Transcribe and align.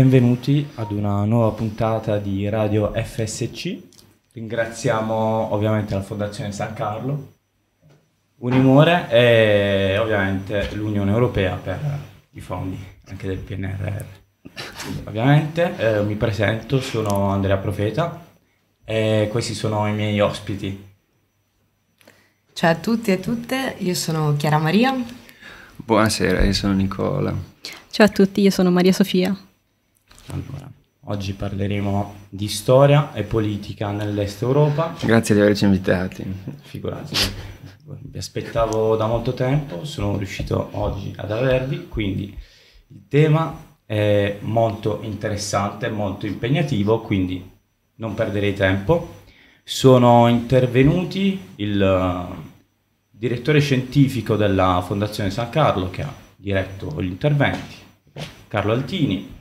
Benvenuti 0.00 0.66
ad 0.76 0.92
una 0.92 1.26
nuova 1.26 1.50
puntata 1.50 2.16
di 2.16 2.48
Radio 2.48 2.90
FSC. 2.94 3.76
Ringraziamo 4.32 5.52
ovviamente 5.52 5.92
la 5.92 6.00
Fondazione 6.00 6.52
San 6.52 6.72
Carlo, 6.72 7.32
Unimore 8.36 9.10
e 9.10 9.98
ovviamente 9.98 10.70
l'Unione 10.72 11.10
Europea 11.10 11.54
per 11.56 11.78
i 12.30 12.40
fondi 12.40 12.82
anche 13.10 13.26
del 13.26 13.36
PNRR. 13.36 14.04
Ovviamente 15.04 15.76
eh, 15.76 16.02
mi 16.02 16.14
presento, 16.14 16.80
sono 16.80 17.28
Andrea 17.28 17.58
Profeta 17.58 18.24
e 18.82 19.28
questi 19.30 19.52
sono 19.52 19.86
i 19.86 19.92
miei 19.92 20.18
ospiti. 20.18 20.82
Ciao 22.54 22.70
a 22.70 22.76
tutti 22.76 23.10
e 23.10 23.14
a 23.14 23.18
tutte, 23.18 23.74
io 23.76 23.94
sono 23.94 24.34
Chiara 24.38 24.56
Maria. 24.56 24.94
Buonasera, 25.76 26.42
io 26.42 26.54
sono 26.54 26.72
Nicola. 26.72 27.34
Ciao 27.90 28.06
a 28.06 28.08
tutti, 28.08 28.40
io 28.40 28.50
sono 28.50 28.70
Maria 28.70 28.94
Sofia. 28.94 29.38
Allora, 30.32 30.70
oggi 31.06 31.32
parleremo 31.32 32.14
di 32.28 32.46
storia 32.46 33.12
e 33.12 33.24
politica 33.24 33.90
nell'Est 33.90 34.42
Europa. 34.42 34.94
Grazie 35.02 35.34
di 35.34 35.40
averci 35.40 35.64
invitati. 35.64 36.24
Figurati, 36.62 37.16
vi 37.84 38.18
aspettavo 38.18 38.94
da 38.94 39.06
molto 39.06 39.34
tempo, 39.34 39.84
sono 39.84 40.16
riuscito 40.16 40.68
oggi 40.72 41.12
ad 41.16 41.32
avervi, 41.32 41.88
quindi 41.88 42.36
il 42.88 43.02
tema 43.08 43.68
è 43.84 44.38
molto 44.42 45.00
interessante, 45.02 45.88
molto 45.88 46.26
impegnativo, 46.26 47.00
quindi 47.00 47.50
non 47.96 48.14
perderei 48.14 48.54
tempo. 48.54 49.18
Sono 49.64 50.28
intervenuti 50.28 51.40
il 51.56 51.82
eh, 51.82 52.48
direttore 53.10 53.58
scientifico 53.58 54.36
della 54.36 54.80
Fondazione 54.86 55.30
San 55.30 55.50
Carlo 55.50 55.90
che 55.90 56.02
ha 56.02 56.12
diretto 56.36 57.02
gli 57.02 57.06
interventi, 57.06 57.74
Carlo 58.48 58.72
Altini, 58.72 59.38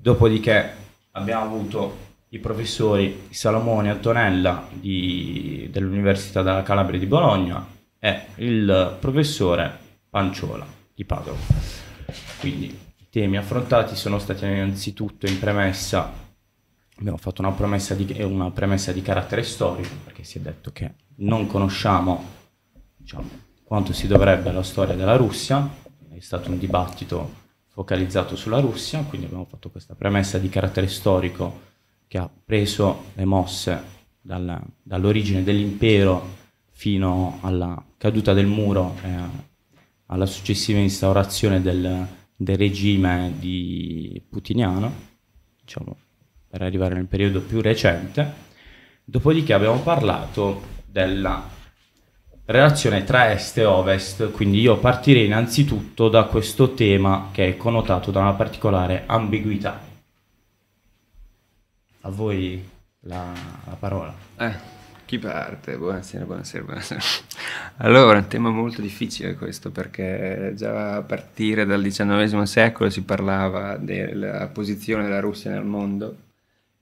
dopodiché 0.00 0.72
abbiamo 1.12 1.44
avuto 1.44 2.08
i 2.30 2.38
professori 2.38 3.26
Salomone 3.30 3.90
Antonella 3.90 4.66
di, 4.72 5.68
dell'Università 5.70 6.42
della 6.42 6.62
Calabria 6.62 6.98
di 6.98 7.06
Bologna 7.06 7.66
e 7.98 8.26
il 8.36 8.96
professore 8.98 9.78
Panciola 10.08 10.66
di 10.94 11.04
Padova. 11.04 11.38
Quindi 12.38 12.66
i 12.66 13.06
temi 13.10 13.36
affrontati 13.36 13.94
sono 13.94 14.18
stati 14.18 14.46
innanzitutto 14.46 15.26
in 15.26 15.38
premessa, 15.38 16.10
abbiamo 16.98 17.18
fatto 17.18 17.42
una 17.42 17.52
premessa 17.52 17.94
di, 17.94 18.22
una 18.22 18.50
premessa 18.50 18.92
di 18.92 19.02
carattere 19.02 19.42
storico 19.42 19.94
perché 20.04 20.24
si 20.24 20.38
è 20.38 20.40
detto 20.40 20.70
che 20.72 20.92
non 21.16 21.46
conosciamo 21.46 22.24
diciamo, 22.96 23.28
quanto 23.64 23.92
si 23.92 24.06
dovrebbe 24.06 24.50
la 24.50 24.62
storia 24.62 24.94
della 24.94 25.16
Russia, 25.16 25.68
è 26.10 26.20
stato 26.20 26.50
un 26.50 26.58
dibattito 26.58 27.39
focalizzato 27.70 28.36
sulla 28.36 28.60
Russia, 28.60 29.00
quindi 29.02 29.26
abbiamo 29.26 29.46
fatto 29.46 29.70
questa 29.70 29.94
premessa 29.94 30.38
di 30.38 30.48
carattere 30.48 30.88
storico 30.88 31.68
che 32.06 32.18
ha 32.18 32.28
preso 32.44 33.04
le 33.14 33.24
mosse 33.24 33.82
dal, 34.20 34.60
dall'origine 34.82 35.42
dell'impero 35.42 36.38
fino 36.70 37.38
alla 37.42 37.82
caduta 37.96 38.32
del 38.32 38.46
muro 38.46 38.96
e 39.02 39.08
alla 40.06 40.26
successiva 40.26 40.80
instaurazione 40.80 41.62
del, 41.62 42.06
del 42.34 42.56
regime 42.56 43.34
di 43.38 44.20
putiniano, 44.28 44.92
diciamo, 45.62 45.96
per 46.48 46.62
arrivare 46.62 46.94
nel 46.94 47.06
periodo 47.06 47.40
più 47.40 47.60
recente. 47.60 48.48
Dopodiché 49.04 49.52
abbiamo 49.52 49.78
parlato 49.80 50.62
della 50.84 51.58
relazione 52.50 53.04
tra 53.04 53.30
est 53.30 53.58
e 53.58 53.64
ovest, 53.64 54.30
quindi 54.32 54.60
io 54.60 54.78
partirei 54.78 55.26
innanzitutto 55.26 56.08
da 56.08 56.24
questo 56.24 56.74
tema 56.74 57.28
che 57.30 57.48
è 57.48 57.56
connotato 57.56 58.10
da 58.10 58.20
una 58.20 58.32
particolare 58.32 59.04
ambiguità 59.06 59.80
a 62.02 62.10
voi 62.10 62.66
la, 63.00 63.32
la 63.66 63.76
parola. 63.78 64.12
Eh, 64.36 64.52
chi 65.04 65.18
parte? 65.18 65.76
Buonasera, 65.76 66.24
buonasera, 66.24 66.64
buonasera. 66.64 67.00
Allora, 67.78 68.18
un 68.18 68.26
tema 68.26 68.50
molto 68.50 68.80
difficile 68.80 69.34
questo 69.34 69.70
perché 69.70 70.52
già 70.56 70.96
a 70.96 71.02
partire 71.02 71.64
dal 71.64 71.82
XIX 71.82 72.42
secolo 72.42 72.90
si 72.90 73.02
parlava 73.02 73.76
della 73.76 74.48
posizione 74.48 75.04
della 75.04 75.20
Russia 75.20 75.50
nel 75.50 75.64
mondo 75.64 76.16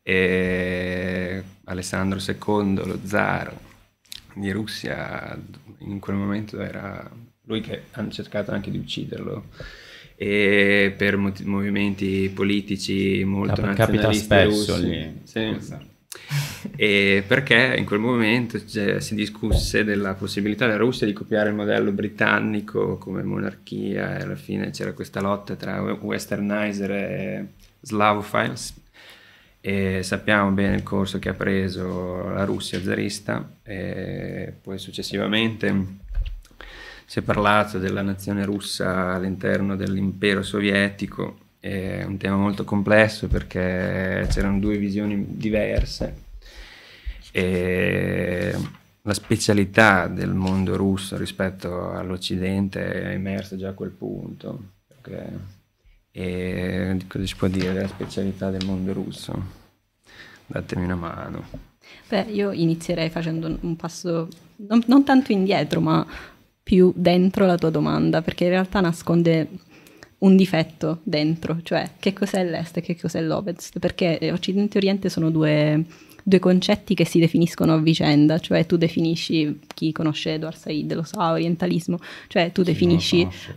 e 0.03 1.43
Alessandro 1.65 2.19
II, 2.19 2.87
lo 2.87 2.99
zar 3.05 3.67
di 4.39 4.51
Russia, 4.51 5.39
in 5.79 5.99
quel 5.99 6.17
momento 6.17 6.61
era 6.61 7.11
lui 7.45 7.61
che 7.61 7.85
hanno 7.93 8.11
cercato 8.11 8.53
anche 8.53 8.71
di 8.71 8.79
ucciderlo 8.79 9.47
e 10.21 10.93
per 10.97 11.17
mov- 11.17 11.43
movimenti 11.43 12.31
politici 12.35 13.23
molto 13.25 13.63
Cap- 13.63 13.75
capita 13.75 14.13
spesso 14.13 14.75
russi. 14.75 14.89
lì. 14.89 15.21
Sì. 15.23 15.57
E 16.75 17.23
perché 17.27 17.77
in 17.79 17.85
quel 17.85 18.01
momento 18.01 18.65
cioè, 18.67 19.01
si 19.01 19.15
discusse 19.15 19.85
della 19.85 20.15
possibilità 20.15 20.67
della 20.67 20.79
Russia 20.79 21.07
di 21.07 21.13
copiare 21.13 21.51
il 21.51 21.55
modello 21.55 21.93
britannico 21.93 22.99
come 22.99 23.23
monarchia 23.23 24.19
e 24.19 24.23
alla 24.23 24.35
fine 24.35 24.71
c'era 24.71 24.93
questa 24.93 25.21
lotta 25.21 25.55
tra 25.55 25.81
westernizer 25.81 26.91
e 26.91 27.47
slavophiles 27.81 28.75
e 29.61 30.03
sappiamo 30.03 30.51
bene 30.51 30.77
il 30.77 30.83
corso 30.83 31.19
che 31.19 31.31
ha 31.31 31.35
preso 31.35 32.29
la 32.29 32.45
Russia 32.45 32.81
zarista 32.81 33.57
e 33.63 34.55
poi 34.61 34.79
successivamente 34.79 35.97
si 37.05 37.19
è 37.19 37.23
parlato 37.23 37.79
della 37.79 38.03
nazione 38.03 38.45
russa 38.45 39.15
all'interno 39.15 39.77
dell'impero 39.77 40.43
sovietico, 40.43 41.39
è 41.59 42.05
un 42.05 42.19
tema 42.19 42.37
molto 42.37 42.65
complesso 42.65 43.29
perché 43.29 44.27
c'erano 44.31 44.59
due 44.59 44.77
visioni 44.77 45.25
diverse 45.29 46.27
e 47.33 48.55
la 49.03 49.15
specialità 49.15 50.07
del 50.07 50.35
mondo 50.35 50.77
russo 50.77 51.17
rispetto 51.17 51.93
all'Occidente 51.93 53.03
è 53.03 53.13
emersa 53.15 53.57
già 53.57 53.71
a 53.71 53.73
quel 53.73 53.91
punto. 53.91 54.73
Perché, 54.87 55.57
e 56.21 56.97
cosa 57.07 57.25
si 57.25 57.37
può 57.37 57.47
dire 57.47 57.73
della 57.73 57.87
specialità 57.87 58.51
del 58.51 58.67
mondo 58.67 58.93
russo? 58.93 59.41
Datemi 60.47 60.83
una 60.83 60.97
mano. 60.97 61.45
Beh, 62.09 62.23
io 62.23 62.51
inizierei 62.51 63.09
facendo 63.09 63.57
un 63.61 63.77
passo 63.77 64.29
non, 64.57 64.83
non 64.87 65.05
tanto 65.05 65.31
indietro, 65.31 65.81
ma 65.81 66.05
più 66.61 66.93
dentro 66.97 67.47
la 67.47 67.57
tua 67.57 67.71
domanda, 67.71 68.21
perché 68.21 68.45
in 68.45 68.51
realtà 68.51 68.81
nasconde 68.81 69.49
un 70.19 70.35
difetto 70.35 70.99
dentro, 71.05 71.61
cioè 71.63 71.93
che 72.01 72.13
cos'è 72.13 72.43
l'est 72.43 72.79
e 72.79 72.81
che 72.81 72.99
cos'è 72.99 73.21
l'ovest, 73.21 73.79
perché 73.79 74.19
Occidente 74.33 74.75
e 74.75 74.79
Oriente 74.79 75.09
sono 75.09 75.31
due, 75.31 75.85
due, 76.29 76.39
concetti 76.39 76.95
che 76.95 77.05
si 77.05 77.19
definiscono 77.19 77.75
a 77.75 77.79
vicenda, 77.79 78.39
cioè 78.39 78.67
tu 78.67 78.77
definisci, 78.77 79.61
chi 79.75 79.93
conosce 79.93 80.35
Edward 80.35 80.57
Said 80.57 80.93
lo 80.95 81.03
sa, 81.03 81.33
orientalismo, 81.33 81.99
cioè 82.29 82.53
tu 82.53 82.63
definisci 82.63 83.27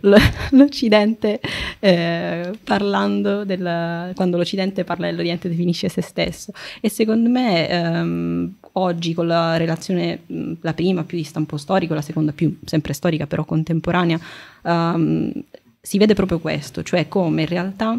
l'Occidente 0.50 1.40
eh, 1.80 2.50
parlando 2.64 3.44
del, 3.44 4.12
quando 4.14 4.36
l'Occidente 4.36 4.84
parla 4.84 5.06
dell'Oriente 5.06 5.48
definisce 5.48 5.88
se 5.88 6.02
stesso. 6.02 6.52
E 6.80 6.88
secondo 6.88 7.28
me 7.28 7.68
ehm, 7.68 8.54
oggi 8.72 9.14
con 9.14 9.26
la 9.26 9.56
relazione, 9.56 10.22
la 10.60 10.74
prima 10.74 11.04
più 11.04 11.16
di 11.16 11.24
stampo 11.24 11.56
storico, 11.56 11.94
la 11.94 12.02
seconda 12.02 12.32
più 12.32 12.58
sempre 12.64 12.92
storica 12.92 13.26
però 13.26 13.44
contemporanea, 13.44 14.18
um, 14.62 15.32
si 15.80 15.98
vede 15.98 16.14
proprio 16.14 16.38
questo, 16.38 16.82
cioè 16.82 17.08
come 17.08 17.42
in 17.42 17.48
realtà 17.48 17.98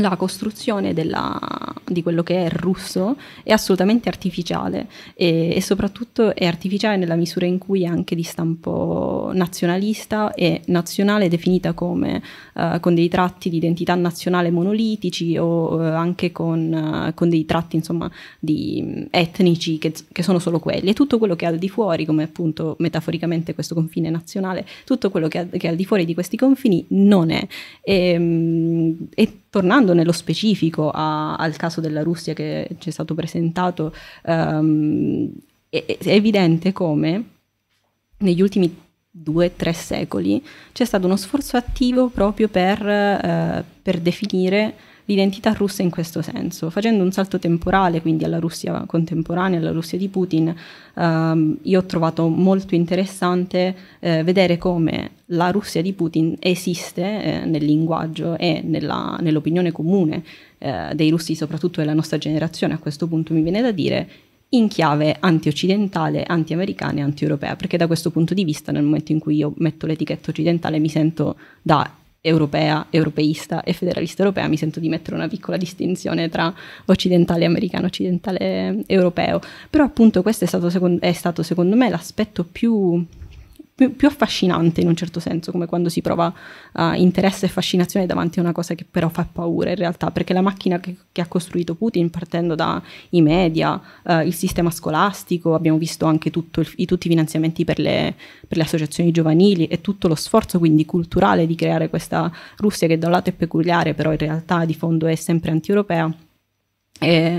la 0.00 0.16
costruzione 0.16 0.92
della, 0.92 1.38
di 1.86 2.02
quello 2.02 2.22
che 2.22 2.44
è 2.44 2.48
russo 2.50 3.16
è 3.42 3.52
assolutamente 3.52 4.08
artificiale 4.08 4.88
e, 5.14 5.54
e, 5.54 5.60
soprattutto 5.60 6.34
è 6.34 6.46
artificiale 6.46 6.96
nella 6.96 7.16
misura 7.16 7.46
in 7.46 7.58
cui 7.58 7.82
è 7.82 7.86
anche 7.86 8.14
di 8.14 8.22
stampo 8.22 9.30
nazionalista 9.34 10.34
e 10.34 10.62
nazionale 10.66 11.28
definita 11.28 11.72
come 11.72 12.22
uh, 12.54 12.80
con 12.80 12.94
dei 12.94 13.08
tratti 13.08 13.50
di 13.50 13.56
identità 13.56 13.94
nazionale 13.94 14.50
monolitici 14.50 15.36
o 15.36 15.74
uh, 15.74 15.80
anche 15.80 16.32
con, 16.32 17.08
uh, 17.08 17.14
con, 17.14 17.28
dei 17.28 17.44
tratti 17.44 17.76
insomma 17.76 18.10
di, 18.38 19.06
etnici 19.10 19.78
che, 19.78 19.92
che, 20.12 20.22
sono 20.22 20.38
solo 20.38 20.58
quelli. 20.58 20.90
E 20.90 20.94
tutto 20.94 21.18
quello 21.18 21.36
che 21.36 21.44
è 21.44 21.48
al 21.48 21.58
di 21.58 21.68
fuori 21.68 22.04
come 22.04 22.22
appunto 22.22 22.76
metaforicamente 22.78 23.54
questo 23.54 23.74
confine 23.74 24.10
nazionale 24.10 24.66
tutto 24.84 25.10
quello 25.10 25.28
che, 25.28 25.48
che 25.48 25.66
è 25.66 25.70
al 25.70 25.76
di 25.76 25.84
fuori 25.84 26.04
di 26.04 26.14
questi 26.14 26.36
confini 26.36 26.84
non 26.88 27.30
è. 27.30 27.46
E, 27.82 28.16
um, 28.16 28.96
e 29.14 29.32
tornando 29.50 29.94
nello 29.94 30.12
specifico 30.12 30.90
a, 30.90 31.36
al 31.36 31.56
caso 31.56 31.80
della 31.80 32.02
Russia 32.02 32.34
che 32.34 32.68
ci 32.78 32.88
è 32.88 32.92
stato 32.92 33.14
presentato, 33.14 33.94
um, 34.24 35.30
è, 35.68 35.84
è, 35.84 36.08
evidente 36.08 36.72
come 36.72 37.24
negli 38.18 38.40
ultimi 38.40 38.74
due, 39.10 39.56
tre 39.56 39.72
secoli, 39.72 40.44
c'è 40.72 40.84
stato 40.84 41.06
uno 41.06 41.16
sforzo 41.16 41.56
attivo 41.56 42.08
proprio 42.08 42.48
per, 42.48 42.86
eh, 42.86 43.64
per 43.82 44.00
definire 44.00 44.74
l'identità 45.08 45.52
russa 45.52 45.82
in 45.82 45.88
questo 45.88 46.20
senso, 46.20 46.68
facendo 46.68 47.02
un 47.02 47.12
salto 47.12 47.38
temporale, 47.38 48.02
quindi 48.02 48.24
alla 48.24 48.38
Russia 48.38 48.84
contemporanea, 48.86 49.58
alla 49.58 49.72
Russia 49.72 49.96
di 49.96 50.08
Putin, 50.08 50.54
ehm, 50.94 51.58
io 51.62 51.80
ho 51.80 51.84
trovato 51.84 52.28
molto 52.28 52.74
interessante 52.74 53.74
eh, 54.00 54.22
vedere 54.22 54.58
come 54.58 55.10
la 55.26 55.50
Russia 55.50 55.80
di 55.80 55.94
Putin 55.94 56.36
esiste 56.38 57.22
eh, 57.22 57.44
nel 57.46 57.64
linguaggio 57.64 58.36
e 58.36 58.60
nell'opinione 58.62 59.72
comune 59.72 60.22
eh, 60.58 60.90
dei 60.94 61.08
russi, 61.08 61.34
soprattutto 61.34 61.80
della 61.80 61.94
nostra 61.94 62.18
generazione, 62.18 62.74
a 62.74 62.78
questo 62.78 63.06
punto 63.06 63.32
mi 63.32 63.40
viene 63.40 63.62
da 63.62 63.72
dire, 63.72 64.08
in 64.50 64.68
chiave 64.68 65.16
anti-occidentale, 65.18 66.22
anti-americana 66.22 66.98
e 66.98 67.02
anti-europea, 67.02 67.56
perché 67.56 67.78
da 67.78 67.86
questo 67.86 68.10
punto 68.10 68.34
di 68.34 68.44
vista 68.44 68.72
nel 68.72 68.82
momento 68.82 69.12
in 69.12 69.20
cui 69.20 69.36
io 69.36 69.54
metto 69.56 69.86
l'etichetta 69.86 70.30
occidentale 70.30 70.78
mi 70.78 70.88
sento 70.90 71.36
da 71.62 71.90
europea, 72.20 72.86
europeista 72.90 73.62
e 73.62 73.72
federalista 73.72 74.22
europea, 74.22 74.48
mi 74.48 74.56
sento 74.56 74.80
di 74.80 74.88
mettere 74.88 75.16
una 75.16 75.28
piccola 75.28 75.56
distinzione 75.56 76.28
tra 76.28 76.52
occidentale 76.86 77.44
americano, 77.44 77.86
occidentale 77.86 78.82
europeo. 78.86 79.40
Però 79.70 79.84
appunto 79.84 80.22
questo 80.22 80.44
è 80.44 80.46
stato, 80.46 80.70
secondo, 80.70 81.00
è 81.00 81.12
stato 81.12 81.42
secondo 81.42 81.76
me 81.76 81.88
l'aspetto 81.88 82.44
più 82.44 83.04
più, 83.78 83.94
più, 83.94 84.08
affascinante 84.08 84.80
in 84.80 84.88
un 84.88 84.96
certo 84.96 85.20
senso, 85.20 85.52
come 85.52 85.66
quando 85.66 85.88
si 85.88 86.02
prova 86.02 86.34
uh, 86.72 86.94
interesse 86.94 87.46
e 87.46 87.48
fascinazione 87.48 88.06
davanti 88.06 88.40
a 88.40 88.42
una 88.42 88.50
cosa 88.50 88.74
che 88.74 88.84
però 88.84 89.08
fa 89.08 89.24
paura 89.30 89.70
in 89.70 89.76
realtà, 89.76 90.10
perché 90.10 90.32
la 90.32 90.40
macchina 90.40 90.80
che, 90.80 90.96
che 91.12 91.20
ha 91.20 91.28
costruito 91.28 91.76
Putin 91.76 92.10
partendo 92.10 92.56
dai 92.56 92.80
media, 93.22 93.80
uh, 94.02 94.18
il 94.22 94.34
sistema 94.34 94.72
scolastico, 94.72 95.54
abbiamo 95.54 95.78
visto 95.78 96.06
anche 96.06 96.28
il, 96.28 96.44
i, 96.74 96.86
tutti 96.86 97.06
i 97.06 97.10
finanziamenti 97.10 97.64
per 97.64 97.78
le, 97.78 98.16
per 98.48 98.56
le, 98.56 98.64
associazioni 98.64 99.12
giovanili 99.12 99.68
e 99.68 99.80
tutto 99.80 100.08
lo 100.08 100.16
sforzo 100.16 100.58
quindi 100.58 100.84
culturale 100.84 101.46
di 101.46 101.54
creare 101.54 101.88
questa 101.88 102.32
Russia 102.56 102.88
che 102.88 102.98
da 102.98 103.06
un 103.06 103.12
lato 103.12 103.30
è 103.30 103.32
peculiare, 103.32 103.94
però 103.94 104.10
in 104.10 104.18
realtà 104.18 104.64
di 104.64 104.74
fondo 104.74 105.06
è 105.06 105.14
sempre 105.14 105.52
anti-europea, 105.52 106.12
è, 106.98 107.38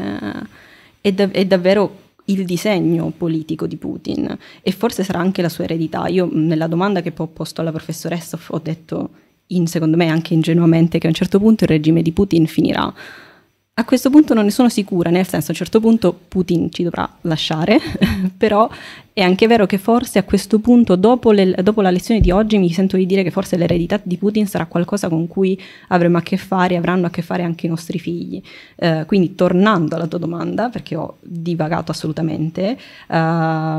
è, 1.01 1.11
dav- 1.11 1.33
è 1.33 1.45
davvero 1.45 2.07
il 2.29 2.45
disegno 2.45 3.11
politico 3.15 3.67
di 3.67 3.75
Putin 3.75 4.37
e 4.61 4.71
forse 4.71 5.03
sarà 5.03 5.19
anche 5.19 5.41
la 5.41 5.49
sua 5.49 5.65
eredità. 5.65 6.07
Io 6.07 6.29
nella 6.31 6.67
domanda 6.67 7.01
che 7.01 7.11
poi 7.11 7.27
ho 7.27 7.29
posto 7.29 7.61
alla 7.61 7.71
professoressa 7.71 8.39
ho 8.47 8.59
detto, 8.59 9.09
in, 9.47 9.67
secondo 9.67 9.97
me 9.97 10.07
anche 10.07 10.33
ingenuamente, 10.33 10.97
che 10.99 11.07
a 11.07 11.09
un 11.09 11.15
certo 11.15 11.39
punto 11.39 11.63
il 11.63 11.69
regime 11.69 12.01
di 12.01 12.11
Putin 12.11 12.45
finirà 12.47 12.93
a 13.79 13.85
questo 13.85 14.09
punto 14.09 14.33
non 14.33 14.43
ne 14.43 14.51
sono 14.51 14.67
sicura, 14.67 15.09
nel 15.09 15.25
senso 15.25 15.47
a 15.47 15.51
un 15.51 15.55
certo 15.55 15.79
punto 15.79 16.17
Putin 16.27 16.69
ci 16.69 16.83
dovrà 16.83 17.09
lasciare, 17.21 17.79
però 18.35 18.69
è 19.13 19.21
anche 19.21 19.47
vero 19.47 19.65
che 19.65 19.77
forse 19.77 20.19
a 20.19 20.23
questo 20.23 20.59
punto, 20.59 20.97
dopo, 20.97 21.31
le, 21.31 21.55
dopo, 21.63 21.81
la 21.81 21.89
lezione 21.89 22.19
di 22.19 22.29
oggi, 22.29 22.57
mi 22.57 22.73
sento 22.73 22.97
di 22.97 23.05
dire 23.05 23.23
che 23.23 23.31
forse 23.31 23.55
l'eredità 23.55 23.97
di 24.03 24.17
Putin 24.17 24.47
sarà 24.47 24.65
qualcosa 24.65 25.07
con 25.07 25.27
cui 25.27 25.57
avremo 25.87 26.17
a 26.17 26.21
che 26.21 26.35
fare, 26.35 26.75
avranno 26.75 27.05
a 27.05 27.09
che 27.09 27.21
fare 27.21 27.43
anche 27.43 27.67
i 27.67 27.69
nostri 27.69 27.99
figli. 27.99 28.41
Uh, 28.75 29.05
quindi 29.05 29.33
tornando 29.33 29.95
alla 29.95 30.07
tua 30.07 30.19
domanda, 30.19 30.67
perché 30.67 30.97
ho 30.97 31.15
divagato 31.21 31.91
assolutamente, 31.91 32.77
uh, 33.07 33.15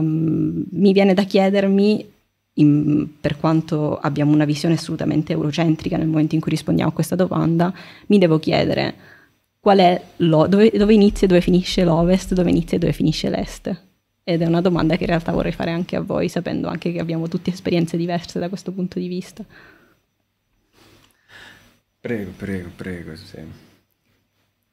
mi 0.01 0.93
viene 0.95 1.13
da 1.13 1.25
chiedermi 1.25 2.07
in, 2.55 3.07
per 3.21 3.37
quanto 3.37 3.99
abbiamo 3.99 4.33
una 4.33 4.47
visione 4.47 4.77
assolutamente 4.77 5.33
eurocentrica 5.33 5.99
nel 5.99 6.09
momento 6.09 6.35
in 6.35 6.41
cui 6.41 6.53
rispondiamo 6.53 6.89
a 6.89 6.95
questa 6.95 7.17
domanda, 7.17 7.71
mi 8.07 8.17
devo 8.17 8.39
chiedere 8.39 9.19
qual 9.61 9.79
è 9.79 10.03
lo, 10.17 10.47
dove, 10.47 10.71
dove 10.71 10.95
inizia 10.95 11.27
e 11.27 11.29
dove 11.29 11.43
finisce 11.43 11.85
l'ovest, 11.85 12.33
dove 12.33 12.49
inizia 12.51 12.79
e 12.79 12.81
dove 12.81 12.93
finisce 12.93 13.29
l'est. 13.29 13.83
Ed 14.25 14.43
è 14.43 14.47
una 14.47 14.61
domanda 14.63 14.97
che 14.97 15.03
in 15.03 15.09
realtà 15.11 15.33
vorrei 15.33 15.53
fare 15.53 15.71
anche 15.71 15.97
a 15.97 16.01
voi, 16.01 16.29
sapendo 16.29 16.69
anche 16.69 16.93
che 16.93 16.99
abbiamo 16.99 17.29
tutte 17.29 17.51
esperienze 17.51 17.97
diverse 17.97 18.39
da 18.39 18.49
questo 18.49 18.73
punto 18.73 18.99
di 18.99 19.09
vista. 19.09 19.45
Prego, 22.01 22.31
prego, 22.37 22.71
prego. 22.75 23.15
Sì. 23.17 23.39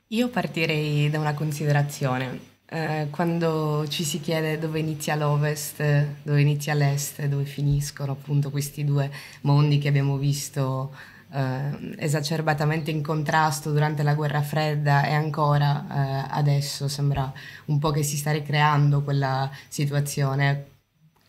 Io 0.08 0.30
partirei 0.30 1.10
da 1.10 1.20
una 1.20 1.34
considerazione. 1.34 2.56
Eh, 2.70 3.08
quando 3.12 3.86
ci 3.88 4.04
si 4.04 4.20
chiede 4.22 4.58
dove 4.60 4.80
inizia 4.80 5.16
l'ovest, 5.16 5.82
dove 6.24 6.42
inizia 6.42 6.74
l'est, 6.74 7.26
dove 7.26 7.46
finiscono 7.46 8.14
appunto 8.14 8.50
questi 8.50 8.86
due 8.86 9.12
mondi 9.42 9.80
che 9.80 9.88
abbiamo 9.88 10.18
visto 10.18 10.94
eh, 11.32 11.96
esacerbatamente 11.98 12.92
in 12.92 13.02
contrasto 13.02 13.72
durante 13.72 14.04
la 14.04 14.14
guerra 14.14 14.42
fredda 14.42 15.06
e 15.06 15.14
ancora 15.14 15.86
eh, 15.90 16.28
adesso 16.32 16.88
sembra 16.88 17.32
un 17.66 17.80
po' 17.80 17.92
che 17.92 18.04
si 18.04 18.18
sta 18.18 18.32
ricreando 18.32 19.02
quella 19.02 19.50
situazione 19.68 20.76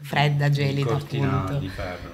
fredda, 0.01 0.49
gelida 0.49 0.95
appunto. 0.95 1.59
Di. 1.59 1.71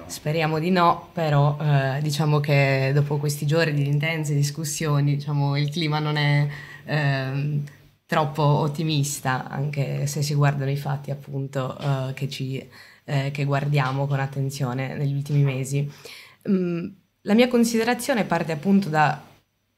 Speriamo 0.07 0.59
di 0.59 0.71
no, 0.71 1.09
però 1.13 1.57
eh, 1.59 1.99
diciamo 2.01 2.39
che 2.39 2.91
dopo 2.93 3.17
questi 3.17 3.45
giorni 3.45 3.83
di 3.83 3.87
intense 3.87 4.33
discussioni 4.33 5.15
diciamo, 5.15 5.55
il 5.57 5.69
clima 5.69 5.99
non 5.99 6.17
è 6.17 6.47
ehm, 6.85 7.63
troppo 8.05 8.41
ottimista, 8.43 9.47
anche 9.47 10.07
se 10.07 10.21
si 10.21 10.33
guardano 10.33 10.71
i 10.71 10.77
fatti 10.77 11.11
appunto 11.11 11.77
eh, 11.77 12.13
che, 12.13 12.27
ci, 12.27 12.67
eh, 13.03 13.31
che 13.31 13.45
guardiamo 13.45 14.07
con 14.07 14.19
attenzione 14.19 14.95
negli 14.95 15.13
ultimi 15.13 15.43
mesi. 15.43 15.89
Mm, 16.49 16.87
la 17.25 17.33
mia 17.33 17.47
considerazione 17.47 18.23
parte 18.23 18.51
appunto 18.51 18.87
da, 18.87 19.19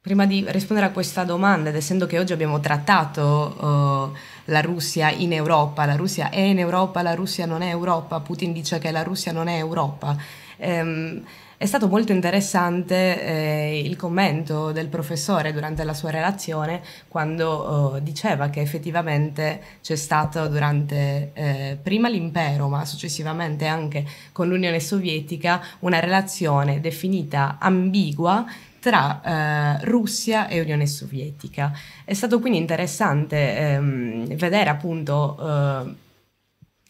prima 0.02 0.26
di 0.26 0.46
rispondere 0.50 0.88
a 0.88 0.92
questa 0.92 1.24
domanda, 1.24 1.70
ed 1.70 1.76
essendo 1.76 2.06
che 2.06 2.20
oggi 2.20 2.34
abbiamo 2.34 2.60
trattato 2.60 4.12
uh, 4.14 4.18
la 4.46 4.62
Russia 4.62 5.10
in 5.12 5.32
Europa, 5.34 5.86
la 5.86 5.96
Russia 5.96 6.30
è 6.30 6.42
in 6.42 6.60
Europa, 6.60 7.02
la 7.02 7.16
Russia 7.16 7.46
non 7.46 7.62
è 7.62 7.70
Europa, 7.70 8.20
Putin 8.20 8.52
dice 8.52 8.80
che 8.80 8.92
la 8.92 9.04
Russia 9.04 9.32
non 9.32 9.48
è 9.48 9.58
Europa. 9.58 10.16
Um, 10.58 11.24
è 11.58 11.66
stato 11.66 11.88
molto 11.88 12.12
interessante 12.12 13.20
eh, 13.24 13.80
il 13.84 13.96
commento 13.96 14.72
del 14.72 14.90
professore 14.90 15.52
durante 15.52 15.84
la 15.84 15.96
sua 15.96 16.12
relazione 16.12 16.82
quando 17.08 17.50
oh, 17.50 18.00
diceva 18.00 18.50
che 18.50 18.62
effettivamente 18.62 19.62
c'è 19.82 19.96
stato 19.96 20.48
durante 20.50 21.32
eh, 21.34 21.78
prima 21.82 22.10
l'impero 22.10 22.68
ma 22.68 22.86
successivamente 22.86 23.66
anche 23.66 24.06
con 24.32 24.48
l'Unione 24.48 24.80
Sovietica 24.80 25.60
una 25.80 26.00
relazione 26.00 26.80
definita 26.80 27.58
ambigua 27.60 28.46
tra 28.80 29.80
eh, 29.82 29.86
Russia 29.86 30.48
e 30.48 30.62
Unione 30.62 30.86
Sovietica. 30.86 31.74
È 32.06 32.14
stato 32.14 32.40
quindi 32.40 32.60
interessante 32.60 33.58
ehm, 33.58 34.36
vedere 34.36 34.70
appunto 34.70 35.38
eh, 35.40 36.06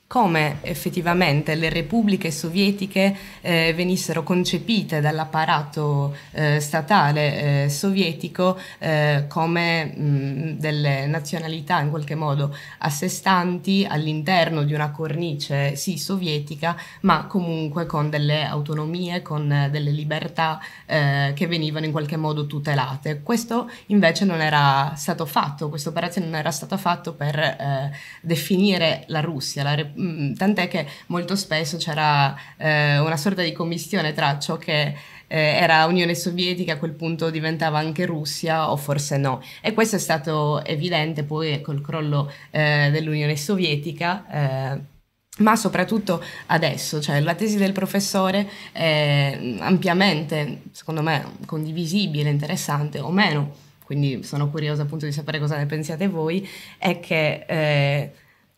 come 0.08 0.60
effettivamente 0.62 1.54
le 1.56 1.70
repubbliche 1.70 2.32
sovietiche 2.32 3.16
eh, 3.42 3.74
venissero 3.76 4.24
concepite 4.24 5.02
dall'apparato 5.02 6.16
eh, 6.32 6.62
statale 6.62 7.66
eh, 7.66 7.70
sovietico 7.70 8.58
eh, 8.80 9.26
come 9.28 9.86
mh, 9.86 10.60
delle 10.60 11.08
nazionalità 11.08 11.82
in 11.82 11.90
qualche 11.90 12.16
modo 12.16 12.56
a 12.80 12.90
sé 12.90 13.10
stanti 13.10 13.86
all'interno 13.88 14.64
di 14.64 14.74
una 14.74 14.92
cornice 14.92 15.76
sì 15.76 15.98
sovietica 15.98 16.78
ma 17.02 17.26
comunque 17.26 17.86
con 17.86 18.10
delle 18.10 18.46
autonomie, 18.46 19.22
con 19.22 19.68
delle 19.70 19.92
libertà 19.92 20.62
eh, 20.86 21.34
che 21.36 21.48
venivano 21.48 21.86
in 21.86 21.92
qualche 21.92 22.16
modo 22.16 22.48
tutelate. 22.48 23.22
Questo 23.24 23.70
invece 23.88 24.24
non 24.24 24.40
era 24.40 24.94
stato 24.96 25.26
fatto, 25.26 25.68
questa 25.68 25.90
operazione 25.90 26.28
non 26.28 26.38
era 26.38 26.52
stata 26.52 26.78
fatta 26.78 27.12
per 27.12 27.38
eh, 27.38 27.92
definire 28.22 29.04
la 29.08 29.20
Russia, 29.20 29.64
la 29.64 29.76
Repubblica 29.76 29.96
Mm, 30.00 30.34
tant'è 30.34 30.68
che 30.68 30.88
molto 31.08 31.36
spesso 31.36 31.78
c'era 31.78 32.36
eh, 32.58 33.00
una 33.00 33.18
sorta 33.18 33.42
di 33.42 33.52
commistione 33.52 34.14
tra 34.14 34.38
ciò 34.38 34.58
che 34.58 34.96
eh, 35.28 35.38
era 35.38 35.86
Unione 35.86 36.16
Sovietica, 36.16 36.74
a 36.74 36.78
quel 36.78 36.94
punto 36.94 37.30
diventava 37.30 37.80
anche 37.80 38.06
Russia 38.06 38.72
o 38.72 38.78
forse 38.78 39.18
no. 39.18 39.42
E 39.62 39.74
questo 39.74 39.96
è 39.96 40.00
stato 40.00 40.64
evidente 40.64 41.24
poi 41.24 41.62
col 41.62 41.82
crollo 41.82 42.32
eh, 42.52 42.90
dell'Unione 42.92 43.36
Sovietica 43.36 44.76
eh, 44.76 44.96
ma 45.40 45.56
soprattutto 45.56 46.24
adesso, 46.48 47.00
cioè 47.00 47.20
la 47.20 47.36
tesi 47.36 47.58
del 47.58 47.72
professore 47.72 48.50
è 48.72 49.56
ampiamente, 49.60 50.64
secondo 50.72 51.04
me, 51.04 51.34
condivisibile, 51.46 52.30
interessante 52.30 53.00
o 53.00 53.12
meno, 53.12 53.54
quindi 53.84 54.24
sono 54.24 54.50
curiosa 54.50 54.84
appunto 54.84 55.06
di 55.06 55.12
sapere 55.12 55.40
cosa 55.40 55.58
ne 55.58 55.66
pensiate 55.68 56.08
voi, 56.08 56.48
è 56.78 57.00
che 57.00 57.46
eh, 57.48 58.12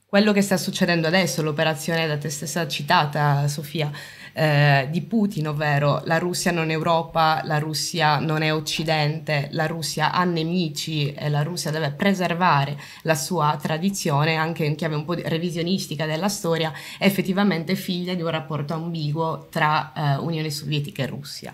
quello 0.10 0.34
che 0.34 0.42
sta 0.42 0.58
succedendo 0.58 1.06
adesso, 1.06 1.44
l'operazione 1.44 2.08
da 2.08 2.18
te 2.18 2.30
stessa 2.30 2.68
citata, 2.68 3.48
Sofia, 3.48 3.92
eh, 4.34 4.88
di 4.90 5.02
Putin, 5.04 5.50
ovvero 5.50 6.02
la 6.06 6.18
Russia 6.18 6.52
non 6.52 6.72
è 6.72 6.74
Europa, 6.74 7.42
la 7.44 7.60
Russia 7.60 8.18
non 8.18 8.42
è 8.42 8.52
Occidente, 8.52 9.50
la 9.52 9.68
Russia 9.68 10.12
ha 10.12 10.24
nemici 10.24 11.14
e 11.14 11.30
la 11.30 11.44
Russia 11.44 11.70
deve 11.70 11.92
preservare 11.92 12.76
la 13.04 13.14
sua 13.14 13.56
tradizione, 13.62 14.36
anche 14.36 14.66
in 14.66 14.76
chiave 14.76 14.96
un 14.96 15.06
po' 15.06 15.14
revisionistica 15.14 16.08
della 16.08 16.28
storia, 16.28 16.74
è 16.98 17.06
effettivamente 17.06 17.76
figlia 17.76 18.16
di 18.16 18.24
un 18.24 18.30
rapporto 18.32 18.74
ambiguo 18.74 19.48
tra 19.52 19.94
eh, 19.94 20.16
Unione 20.18 20.50
Sovietica 20.50 21.04
e 21.04 21.06
Russia. 21.06 21.54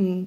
Mm 0.00 0.22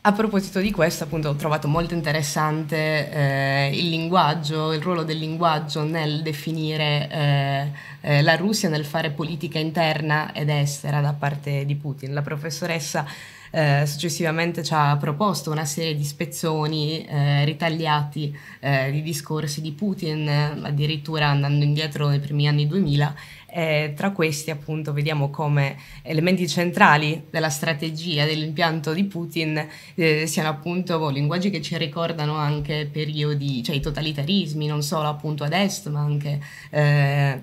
A 0.00 0.12
proposito 0.12 0.60
di 0.60 0.70
questo, 0.70 1.04
appunto, 1.04 1.28
ho 1.28 1.34
trovato 1.34 1.66
molto 1.66 1.92
interessante 1.92 3.10
eh, 3.10 3.70
il 3.76 3.88
linguaggio, 3.88 4.72
il 4.72 4.80
ruolo 4.80 5.02
del 5.02 5.18
linguaggio 5.18 5.82
nel 5.82 6.22
definire 6.22 7.08
eh, 7.10 7.72
eh, 8.02 8.22
la 8.22 8.36
Russia, 8.36 8.68
nel 8.68 8.84
fare 8.84 9.10
politica 9.10 9.58
interna 9.58 10.32
ed 10.32 10.50
estera 10.50 11.00
da 11.00 11.12
parte 11.14 11.66
di 11.66 11.74
Putin. 11.74 12.14
La 12.14 12.22
professoressa 12.22 13.04
eh, 13.50 13.84
successivamente 13.86 14.62
ci 14.62 14.72
ha 14.72 14.96
proposto 14.96 15.50
una 15.50 15.64
serie 15.64 15.96
di 15.96 16.04
spezzoni 16.04 17.04
eh, 17.04 17.44
ritagliati 17.44 18.36
eh, 18.60 18.90
di 18.92 19.02
discorsi 19.02 19.60
di 19.60 19.72
Putin, 19.72 20.28
addirittura 20.62 21.26
andando 21.26 21.64
indietro 21.64 22.08
nei 22.08 22.20
primi 22.20 22.46
anni 22.46 22.68
2000. 22.68 23.14
E 23.50 23.94
tra 23.96 24.10
questi 24.10 24.50
appunto 24.50 24.92
vediamo 24.92 25.30
come 25.30 25.76
elementi 26.02 26.46
centrali 26.46 27.28
della 27.30 27.48
strategia 27.48 28.26
dell'impianto 28.26 28.92
di 28.92 29.04
Putin 29.04 29.66
eh, 29.94 30.26
siano 30.26 30.50
appunto 30.50 30.98
boh, 30.98 31.08
linguaggi 31.08 31.48
che 31.48 31.62
ci 31.62 31.78
ricordano 31.78 32.36
anche 32.36 32.88
periodi, 32.92 33.62
cioè 33.62 33.74
i 33.74 33.80
totalitarismi, 33.80 34.66
non 34.66 34.82
solo 34.82 35.08
appunto 35.08 35.44
ad 35.44 35.54
est 35.54 35.88
ma 35.88 36.00
anche 36.00 36.38
eh, 36.70 37.40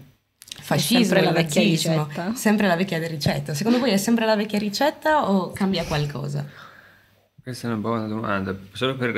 fascismo, 0.62 1.04
sempre 1.06 1.22
la 1.22 1.32
vecchia 1.32 1.62
nazismo, 1.62 2.04
ricetta. 2.04 2.36
Sempre 2.36 2.68
la 2.68 2.76
vecchia 2.76 3.08
ricetta. 3.08 3.54
Secondo 3.56 3.80
voi 3.80 3.90
è 3.90 3.98
sempre 3.98 4.26
la 4.26 4.36
vecchia 4.36 4.60
ricetta 4.60 5.30
o 5.32 5.52
cambia 5.54 5.86
qualcosa? 5.86 6.48
Questa 7.42 7.68
è 7.68 7.72
una 7.72 7.80
buona 7.80 8.06
domanda. 8.06 8.56
Solo 8.74 8.96
per 8.96 9.12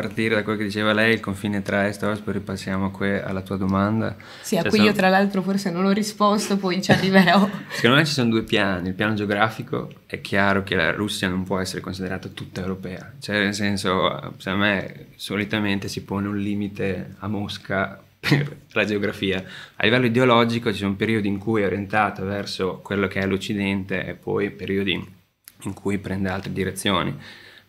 ripartire 0.00 0.34
da 0.34 0.42
quello 0.42 0.58
che 0.58 0.64
diceva 0.64 0.92
lei, 0.92 1.14
il 1.14 1.20
confine 1.20 1.62
tra 1.62 1.86
est 1.86 2.02
e 2.02 2.06
ovest, 2.06 2.22
poi 2.22 2.32
ripassiamo 2.34 2.90
qui 2.90 3.10
alla 3.16 3.42
tua 3.42 3.56
domanda. 3.56 4.16
Sì, 4.42 4.56
a 4.56 4.62
Cioè, 4.62 4.68
cui 4.70 4.78
sono- 4.78 4.90
io 4.90 4.96
tra 4.96 5.08
l'altro 5.08 5.42
forse 5.42 5.70
non 5.70 5.84
ho 5.84 5.90
risposto, 5.92 6.56
poi 6.56 6.82
ci 6.82 6.90
arriverò. 6.90 7.48
Secondo 7.70 7.96
me 7.96 8.04
ci 8.04 8.12
sono 8.12 8.30
due 8.30 8.42
piani. 8.42 8.88
Il 8.88 8.94
piano 8.94 9.14
geografico 9.14 9.90
è 10.06 10.20
chiaro 10.20 10.62
che 10.62 10.74
la 10.74 10.90
Russia 10.92 11.28
non 11.28 11.44
può 11.44 11.58
essere 11.60 11.80
considerata 11.80 12.28
tutta 12.28 12.60
europea. 12.60 13.12
Cioè, 13.20 13.38
nel 13.38 13.54
senso, 13.54 14.34
secondo 14.38 14.64
me, 14.64 15.06
solitamente 15.16 15.88
si 15.88 16.02
pone 16.02 16.28
un 16.28 16.38
limite 16.38 17.14
a 17.18 17.28
Mosca 17.28 18.02
per 18.20 18.56
la 18.72 18.84
geografia. 18.84 19.42
A 19.76 19.84
livello 19.84 20.06
ideologico 20.06 20.72
ci 20.72 20.78
sono 20.78 20.94
periodi 20.94 21.28
in 21.28 21.38
cui 21.38 21.62
è 21.62 21.66
orientata 21.66 22.22
verso 22.24 22.80
quello 22.82 23.06
che 23.06 23.20
è 23.20 23.26
l'Occidente 23.26 24.04
e 24.04 24.14
poi 24.14 24.50
periodi 24.50 25.18
in 25.64 25.74
cui 25.74 25.98
prende 25.98 26.28
altre 26.30 26.52
direzioni. 26.52 27.16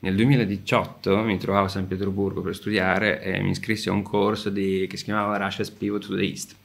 Nel 0.04 0.16
2018 0.16 1.18
mi 1.18 1.38
trovavo 1.38 1.66
a 1.66 1.70
San 1.70 1.88
Pietroburgo 1.88 2.42
per 2.42 2.56
studiare 2.56 3.22
e 3.22 3.40
mi 3.42 3.52
iscrissi 3.52 3.90
a 3.90 3.92
un 3.92 4.02
corso 4.02 4.50
di- 4.50 4.88
che 4.90 4.98
si 4.98 5.04
chiamava 5.04 5.38
Russia's 5.38 5.70
Pivot 5.70 6.06
to 6.06 6.16
the 6.16 6.24
East. 6.24 6.56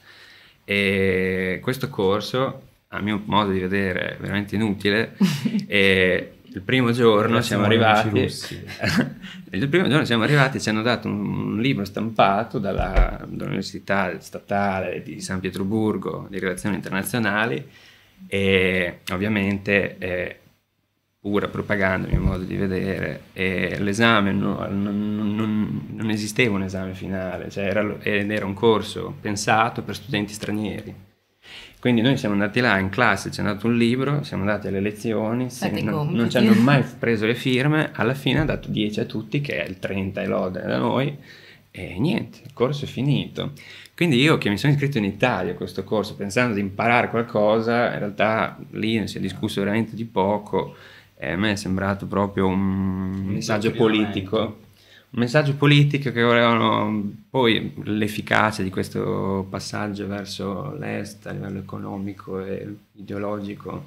E 0.65 1.59
questo 1.61 1.89
corso, 1.89 2.61
a 2.87 2.99
mio 2.99 3.21
modo 3.25 3.51
di 3.51 3.59
vedere, 3.59 4.15
è 4.15 4.17
veramente 4.17 4.55
inutile. 4.55 5.15
e 5.67 6.31
il 6.57 6.61
primo 6.61 6.91
giorno 6.91 7.39
siamo 7.41 7.65
arrivati. 7.65 8.09
russi. 8.09 8.59
il 9.51 9.69
primo 9.69 9.87
giorno 9.87 10.05
siamo 10.05 10.23
arrivati 10.23 10.57
e 10.57 10.59
ci 10.59 10.69
hanno 10.69 10.81
dato 10.81 11.07
un, 11.07 11.53
un 11.53 11.61
libro 11.61 11.85
stampato 11.85 12.57
dalla, 12.57 13.23
dall'Università 13.27 14.19
Statale 14.19 15.03
di 15.03 15.21
San 15.21 15.39
Pietroburgo 15.39 16.25
di 16.29 16.39
Relazioni 16.39 16.75
Internazionali 16.75 17.63
e 18.25 18.99
ovviamente 19.11 19.97
è 19.99 20.37
pura 21.19 21.47
propaganda 21.47 22.07
a 22.07 22.11
mio 22.11 22.21
modo 22.21 22.43
di 22.43 22.55
vedere 22.55 23.23
e 23.33 23.77
l'esame 23.79 24.31
no- 24.31 24.65
non, 24.69 25.35
non- 25.35 25.87
non 25.89 26.09
esisteva 26.09 26.55
un 26.55 26.63
esame 26.63 26.93
finale 26.93 27.49
cioè 27.49 27.65
era, 27.65 27.97
era 28.01 28.45
un 28.45 28.53
corso 28.53 29.15
pensato 29.19 29.81
per 29.81 29.95
studenti 29.95 30.33
stranieri 30.33 31.05
quindi 31.79 32.01
noi 32.01 32.17
siamo 32.17 32.33
andati 32.33 32.59
là 32.59 32.79
in 32.79 32.89
classe, 32.89 33.31
ci 33.31 33.39
hanno 33.39 33.53
dato 33.53 33.67
un 33.67 33.77
libro, 33.77 34.23
siamo 34.23 34.43
andati 34.43 34.67
alle 34.67 34.79
lezioni, 34.79 35.49
non, 35.83 36.11
non 36.11 36.29
ci 36.29 36.37
hanno 36.37 36.53
mai 36.55 36.83
preso 36.97 37.25
le 37.27 37.35
firme, 37.35 37.91
alla 37.93 38.15
fine 38.15 38.39
ha 38.39 38.45
dato 38.45 38.69
10 38.69 38.99
a 38.99 39.05
tutti, 39.05 39.41
che 39.41 39.63
è 39.63 39.67
il 39.67 39.77
30 39.77 40.21
e 40.21 40.25
lode 40.25 40.61
da 40.63 40.77
noi, 40.77 41.15
e 41.69 41.99
niente, 41.99 42.39
il 42.43 42.53
corso 42.53 42.85
è 42.85 42.87
finito. 42.87 43.51
Quindi 43.95 44.19
io 44.19 44.37
che 44.39 44.49
mi 44.49 44.57
sono 44.57 44.73
iscritto 44.73 44.97
in 44.97 45.03
Italia 45.03 45.53
a 45.53 45.55
questo 45.55 45.83
corso 45.83 46.15
pensando 46.15 46.55
di 46.55 46.61
imparare 46.61 47.09
qualcosa, 47.09 47.93
in 47.93 47.99
realtà 47.99 48.57
lì 48.71 49.07
si 49.07 49.17
è 49.17 49.21
discusso 49.21 49.61
veramente 49.61 49.95
di 49.95 50.05
poco, 50.05 50.75
e 51.17 51.31
a 51.31 51.35
me 51.35 51.53
è 51.53 51.55
sembrato 51.55 52.05
proprio 52.05 52.47
un 52.47 53.23
messaggio 53.25 53.71
politico. 53.71 54.65
Un 55.09 55.19
messaggio 55.21 55.55
politico 55.55 56.11
che 56.11 56.21
volevano 56.21 57.13
poi 57.29 57.73
l'efficacia 57.83 58.61
di 58.61 58.69
questo 58.69 59.47
passaggio 59.49 60.05
verso 60.05 60.75
l'est 60.77 61.25
a 61.25 61.31
livello 61.31 61.59
economico 61.59 62.43
e 62.43 62.75
ideologico 62.93 63.85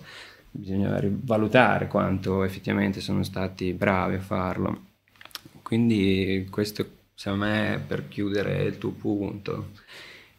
bisogna 0.51 0.99
valutare 1.03 1.87
quanto 1.87 2.43
effettivamente 2.43 3.01
sono 3.01 3.23
stati 3.23 3.73
bravi 3.73 4.17
a 4.17 4.21
farlo. 4.21 4.87
Quindi 5.63 6.49
questo 6.51 6.87
secondo 7.15 7.45
me 7.45 7.75
è 7.75 7.79
per 7.79 8.09
chiudere 8.09 8.63
il 8.63 8.79
tuo 8.79 8.91
punto. 8.91 9.73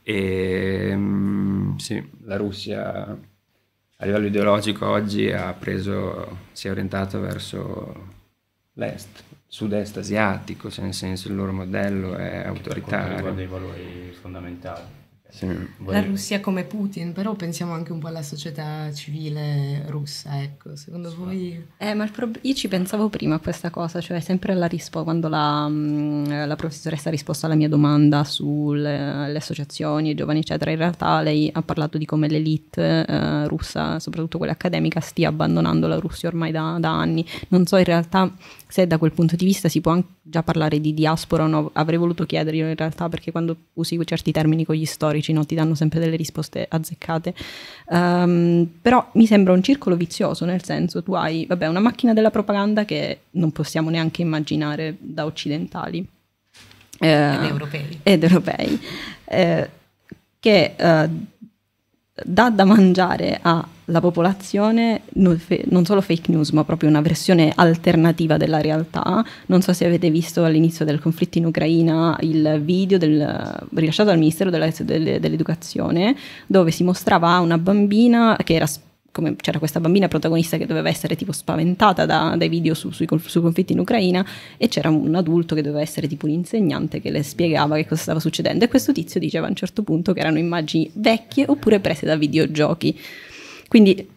E, 0.03 0.91
mm, 0.95 1.75
sì, 1.77 2.03
la 2.23 2.37
Russia 2.37 3.17
a 4.01 4.05
livello 4.05 4.25
ideologico 4.25 4.87
oggi 4.87 5.31
ha 5.31 5.53
preso, 5.53 6.37
si 6.53 6.67
è 6.67 6.71
orientato 6.71 7.19
verso 7.19 8.07
l'est, 8.73 9.23
sud-est 9.45 9.97
asiatico, 9.97 10.71
cioè 10.71 10.85
nel 10.85 10.95
senso 10.95 11.27
il 11.27 11.35
loro 11.35 11.53
modello 11.53 12.15
è 12.15 12.41
Per 12.41 12.41
quanto 12.41 12.73
riguarda 12.73 13.05
autoritario. 13.05 13.43
i 13.43 13.47
valori 13.47 14.17
fondamentali. 14.19 14.81
Sì. 15.31 15.47
La 15.85 16.01
Russia 16.01 16.41
come 16.41 16.65
Putin, 16.65 17.13
però 17.13 17.33
pensiamo 17.35 17.71
anche 17.71 17.93
un 17.93 17.99
po' 17.99 18.07
alla 18.07 18.21
società 18.21 18.91
civile 18.93 19.83
russa, 19.87 20.41
ecco. 20.41 20.75
Secondo 20.75 21.09
Sì. 21.09 21.15
voi... 21.15 21.65
Eh, 21.77 21.93
ma 21.93 22.03
il 22.03 22.11
prob- 22.11 22.37
io 22.41 22.53
ci 22.53 22.67
pensavo 22.67 23.07
prima 23.07 23.35
a 23.35 23.39
questa 23.39 23.69
cosa, 23.69 24.01
cioè 24.01 24.19
sempre 24.19 24.51
alla 24.51 24.67
risposta, 24.67 25.03
quando 25.03 25.29
la, 25.29 25.67
mh, 25.69 26.47
la 26.47 26.55
professoressa 26.57 27.07
ha 27.07 27.11
risposto 27.11 27.45
alla 27.45 27.55
mia 27.55 27.69
domanda 27.69 28.23
sulle 28.25 29.29
le 29.31 29.37
associazioni, 29.37 30.09
i 30.09 30.15
giovani, 30.15 30.39
eccetera, 30.39 30.69
in 30.71 30.77
realtà 30.77 31.21
lei 31.21 31.49
ha 31.53 31.61
parlato 31.61 31.97
di 31.97 32.05
come 32.05 32.27
l'elite 32.27 33.05
eh, 33.05 33.47
russa, 33.47 33.99
soprattutto 33.99 34.37
quella 34.37 34.53
accademica, 34.53 34.99
stia 34.99 35.29
abbandonando 35.29 35.87
la 35.87 35.97
Russia 35.97 36.27
ormai 36.27 36.51
da, 36.51 36.77
da 36.79 36.91
anni. 36.91 37.25
Non 37.49 37.65
so 37.65 37.77
in 37.77 37.85
realtà 37.85 38.29
se 38.71 38.87
da 38.87 38.97
quel 38.97 39.11
punto 39.11 39.35
di 39.35 39.43
vista 39.43 39.67
si 39.67 39.81
può 39.81 40.01
già 40.21 40.43
parlare 40.43 40.79
di 40.79 40.93
diaspora 40.93 41.43
o 41.43 41.47
no, 41.47 41.71
avrei 41.73 41.97
voluto 41.97 42.25
chiederglielo 42.25 42.69
in 42.69 42.77
realtà 42.77 43.09
perché 43.09 43.29
quando 43.29 43.57
usi 43.73 43.99
certi 44.05 44.31
termini 44.31 44.63
con 44.63 44.75
gli 44.75 44.85
storici 44.85 45.33
no, 45.33 45.45
ti 45.45 45.55
danno 45.55 45.75
sempre 45.75 45.99
delle 45.99 46.15
risposte 46.15 46.65
azzeccate. 46.69 47.33
Ehm, 47.89 48.65
però 48.81 49.09
mi 49.15 49.25
sembra 49.25 49.51
un 49.51 49.61
circolo 49.61 49.97
vizioso, 49.97 50.45
nel 50.45 50.63
senso 50.63 51.03
tu 51.03 51.11
hai 51.11 51.45
vabbè, 51.45 51.67
una 51.67 51.81
macchina 51.81 52.13
della 52.13 52.31
propaganda 52.31 52.85
che 52.85 53.19
non 53.31 53.51
possiamo 53.51 53.89
neanche 53.89 54.21
immaginare 54.21 54.95
da 54.99 55.25
occidentali. 55.25 56.07
Eh, 56.97 57.09
Ed 57.09 57.43
europei. 57.43 57.99
ed 58.03 58.23
europei, 58.23 58.79
eh, 59.25 59.69
che 60.39 60.75
eh, 60.77 61.09
dà 62.25 62.49
da 62.49 62.65
mangiare 62.65 63.39
alla 63.41 63.99
popolazione 63.99 65.01
non, 65.13 65.37
fe- 65.37 65.63
non 65.69 65.85
solo 65.85 66.01
fake 66.01 66.31
news, 66.31 66.51
ma 66.51 66.63
proprio 66.63 66.89
una 66.89 67.01
versione 67.01 67.51
alternativa 67.55 68.37
della 68.37 68.61
realtà. 68.61 69.23
Non 69.47 69.61
so 69.61 69.73
se 69.73 69.85
avete 69.85 70.09
visto 70.09 70.43
all'inizio 70.43 70.85
del 70.85 70.99
conflitto 70.99 71.37
in 71.37 71.45
Ucraina 71.45 72.17
il 72.21 72.61
video 72.63 72.97
del- 72.97 73.67
rilasciato 73.73 74.09
dal 74.09 74.19
Ministero 74.19 74.49
della- 74.49 74.69
delle- 74.83 75.19
dell'Educazione, 75.19 76.15
dove 76.47 76.71
si 76.71 76.83
mostrava 76.83 77.39
una 77.39 77.57
bambina 77.57 78.37
che 78.43 78.53
era 78.53 78.65
s- 78.65 78.79
come 79.11 79.35
c'era 79.35 79.59
questa 79.59 79.79
bambina 79.79 80.07
protagonista 80.07 80.57
che 80.57 80.65
doveva 80.65 80.89
essere 80.89 81.15
tipo 81.15 81.31
spaventata 81.31 82.05
da- 82.05 82.35
dai 82.37 82.49
video 82.49 82.73
su- 82.73 82.91
sui, 82.91 83.07
sui 83.25 83.41
conflitti 83.41 83.73
in 83.73 83.79
Ucraina 83.79 84.25
e 84.57 84.67
c'era 84.67 84.89
un 84.89 85.13
adulto 85.15 85.53
che 85.53 85.61
doveva 85.61 85.81
essere 85.81 86.07
tipo 86.07 86.25
un 86.25 86.31
insegnante 86.31 87.01
che 87.01 87.11
le 87.11 87.23
spiegava 87.23 87.75
che 87.75 87.85
cosa 87.85 88.01
stava 88.01 88.19
succedendo 88.19 88.63
e 88.63 88.67
questo 88.67 88.91
tizio 88.91 89.19
diceva 89.19 89.45
a 89.45 89.49
un 89.49 89.55
certo 89.55 89.83
punto 89.83 90.13
che 90.13 90.21
erano 90.21 90.37
immagini 90.37 90.89
vecchie 90.93 91.45
oppure 91.47 91.79
prese 91.79 92.05
da 92.05 92.15
videogiochi. 92.15 92.97
Quindi 93.67 94.07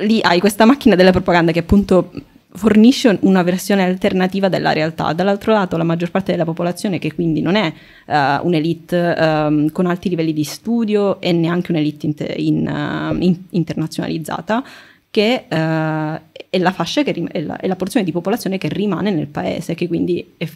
lì 0.00 0.20
hai 0.22 0.40
questa 0.40 0.64
macchina 0.64 0.94
della 0.94 1.10
propaganda 1.10 1.52
che 1.52 1.60
appunto 1.60 2.10
fornisce 2.56 3.18
una 3.22 3.42
versione 3.42 3.84
alternativa 3.84 4.48
della 4.48 4.72
realtà. 4.72 5.12
Dall'altro 5.12 5.52
lato 5.52 5.76
la 5.76 5.84
maggior 5.84 6.10
parte 6.10 6.32
della 6.32 6.44
popolazione 6.44 6.98
che 6.98 7.14
quindi 7.14 7.40
non 7.40 7.54
è 7.54 7.72
eh, 8.06 8.38
un'elite 8.42 9.14
ehm, 9.14 9.70
con 9.72 9.86
alti 9.86 10.08
livelli 10.08 10.32
di 10.32 10.44
studio 10.44 11.20
e 11.20 11.32
neanche 11.32 11.72
un'elite 11.72 12.06
inte- 12.06 12.34
in, 12.36 12.66
eh, 12.66 13.24
in- 13.24 13.42
internazionalizzata, 13.50 14.64
che 15.10 15.44
eh, 15.48 16.20
è 16.50 16.58
la 16.58 16.72
fascia 16.72 17.02
che 17.02 17.12
è, 17.12 17.40
la, 17.40 17.56
è 17.58 17.66
la 17.66 17.76
porzione 17.76 18.04
di 18.04 18.12
popolazione 18.12 18.58
che 18.58 18.68
rimane 18.68 19.10
nel 19.10 19.28
paese, 19.28 19.74
che 19.74 19.86
quindi 19.86 20.34
è 20.36 20.48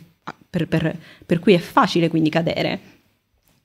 per, 0.49 0.67
per- 0.67 0.97
per 1.25 1.39
cui 1.39 1.55
è 1.55 1.59
facile 1.59 2.09
quindi 2.09 2.29
cadere 2.31 2.81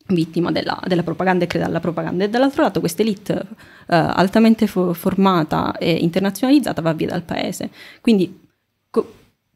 vittima 0.07 0.51
della, 0.51 0.79
della 0.85 1.03
propaganda 1.03 1.45
e 1.45 1.47
crede 1.47 1.65
alla 1.65 1.79
propaganda. 1.79 2.23
E 2.23 2.29
dall'altro 2.29 2.63
lato 2.63 2.79
questa 2.79 3.01
elite 3.01 3.33
eh, 3.87 3.95
altamente 3.95 4.67
fo- 4.67 4.93
formata 4.93 5.77
e 5.77 5.91
internazionalizzata 5.91 6.81
va 6.81 6.93
via 6.93 7.07
dal 7.07 7.23
paese. 7.23 7.69
Quindi 8.01 8.39
co- 8.89 9.13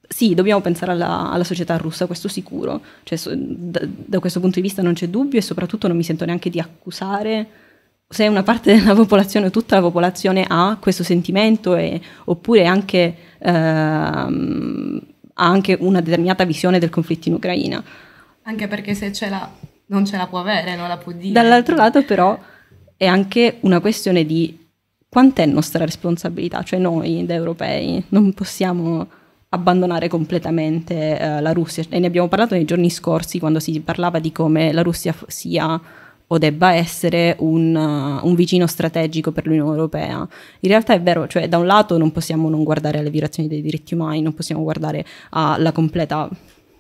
sì, 0.08 0.34
dobbiamo 0.34 0.62
pensare 0.62 0.92
alla, 0.92 1.30
alla 1.30 1.44
società 1.44 1.78
russa, 1.78 2.08
questo 2.08 2.28
sicuro, 2.28 2.82
cioè, 3.04 3.18
so- 3.18 3.34
da, 3.36 3.82
da 3.84 4.20
questo 4.20 4.40
punto 4.40 4.56
di 4.56 4.62
vista 4.62 4.82
non 4.82 4.94
c'è 4.94 5.08
dubbio 5.08 5.38
e 5.40 5.44
soprattutto 5.44 5.88
non 5.88 5.98
mi 5.98 6.04
sento 6.04 6.26
neanche 6.26 6.50
di 6.50 6.60
accusare. 6.60 7.48
Se 8.12 8.28
una 8.28 8.42
parte 8.42 8.74
della 8.76 8.96
popolazione 8.96 9.48
o 9.48 9.50
tutta 9.52 9.76
la 9.76 9.82
popolazione 9.82 10.44
ha 10.48 10.78
questo 10.80 11.04
sentimento 11.04 11.76
e- 11.76 12.02
oppure 12.26 12.66
anche 12.66 13.16
ehm, 13.38 15.02
ha 15.42 15.46
anche 15.46 15.78
una 15.80 16.02
determinata 16.02 16.44
visione 16.44 16.80
del 16.80 16.90
conflitto 16.90 17.30
in 17.30 17.36
Ucraina. 17.36 17.84
Anche 18.44 18.68
perché 18.68 18.94
se 18.94 19.14
ce 19.14 19.30
l'ha, 19.30 19.50
non 19.90 20.06
ce 20.06 20.18
la 20.18 20.28
può 20.28 20.40
avere, 20.40 20.76
non 20.76 20.88
la 20.88 20.98
può 20.98 21.12
dire. 21.12 21.34
Dall'altro 21.34 21.76
lato 21.76 22.04
però 22.04 22.38
è 22.96 23.06
anche 23.06 23.58
una 23.62 23.80
questione 23.80 24.26
di 24.26 24.68
quant'è 25.08 25.46
nostra 25.46 25.86
responsabilità, 25.86 26.64
cioè 26.64 26.80
noi 26.80 27.26
da 27.26 27.34
europei 27.34 28.04
non 28.10 28.34
possiamo 28.34 29.08
abbandonare 29.50 30.08
completamente 30.08 31.18
uh, 31.20 31.42
la 31.42 31.54
Russia 31.54 31.84
e 31.90 31.98
ne 31.98 32.06
abbiamo 32.06 32.28
parlato 32.28 32.54
nei 32.54 32.66
giorni 32.66 32.92
scorsi 32.92 33.40
quando 33.40 33.60
si 33.60 33.80
parlava 33.80 34.20
di 34.20 34.32
come 34.32 34.72
la 34.72 34.84
Russia 34.84 35.16
sia 35.26 35.82
o 36.32 36.38
debba 36.38 36.76
essere 36.76 37.36
un, 37.40 37.74
uh, 37.74 38.28
un, 38.28 38.36
vicino 38.36 38.68
strategico 38.68 39.32
per 39.32 39.48
l'Unione 39.48 39.72
Europea. 39.72 40.28
In 40.60 40.70
realtà 40.70 40.94
è 40.94 41.02
vero, 41.02 41.26
cioè 41.28 41.48
da 41.50 41.58
un 41.58 41.66
lato 41.66 41.98
non 41.98 42.12
possiamo 42.12 42.48
non 42.50 42.64
guardare 42.64 43.00
alle 43.00 43.10
violazioni 43.10 43.50
dei 43.50 43.64
diritti 43.64 43.96
umani, 43.96 44.22
non 44.22 44.36
possiamo 44.36 44.62
guardare 44.62 45.04
alla 45.32 45.72
completa 45.72 46.30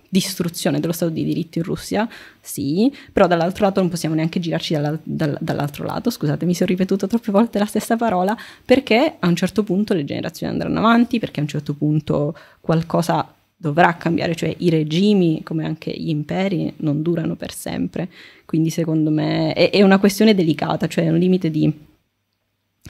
distruzione 0.10 0.80
dello 0.80 0.92
Stato 0.92 1.12
di 1.12 1.24
diritto 1.24 1.60
in 1.60 1.64
Russia, 1.64 2.10
sì, 2.42 2.92
però 3.14 3.28
dall'altro 3.28 3.66
lato 3.66 3.80
non 3.80 3.90
possiamo 3.90 4.16
neanche 4.16 4.40
girarci 4.40 4.74
dalla, 4.74 4.98
dal, 5.04 5.38
dall'altro 5.40 5.86
lato, 5.86 6.10
scusate, 6.10 6.46
mi 6.46 6.56
sono 6.56 6.70
ripetuto 6.70 7.08
troppe 7.08 7.32
volte 7.32 7.60
la 7.60 7.66
stessa 7.66 7.96
parola, 7.96 8.36
perché 8.66 9.16
a 9.20 9.28
un 9.28 9.36
certo 9.36 9.64
punto 9.64 9.94
le 9.94 10.04
generazioni 10.04 10.52
andranno 10.52 10.80
avanti, 10.80 11.20
perché 11.20 11.40
a 11.40 11.44
un 11.44 11.50
certo 11.50 11.74
punto 11.74 12.36
qualcosa 12.60 13.34
dovrà 13.56 13.96
cambiare, 13.98 14.36
cioè 14.36 14.54
i 14.60 14.70
regimi, 14.70 15.44
come 15.44 15.66
anche 15.66 15.92
gli 15.92 16.10
imperi, 16.10 16.74
non 16.78 17.02
durano 17.02 17.36
per 17.36 17.54
sempre, 17.54 18.10
quindi 18.46 18.70
secondo 18.70 19.10
me 19.12 19.54
è, 19.54 19.70
è 19.70 19.82
una 19.84 20.00
questione 20.00 20.34
delicata, 20.34 20.88
cioè 20.88 21.10
un 21.10 21.18
limite 21.18 21.52
di, 21.52 21.72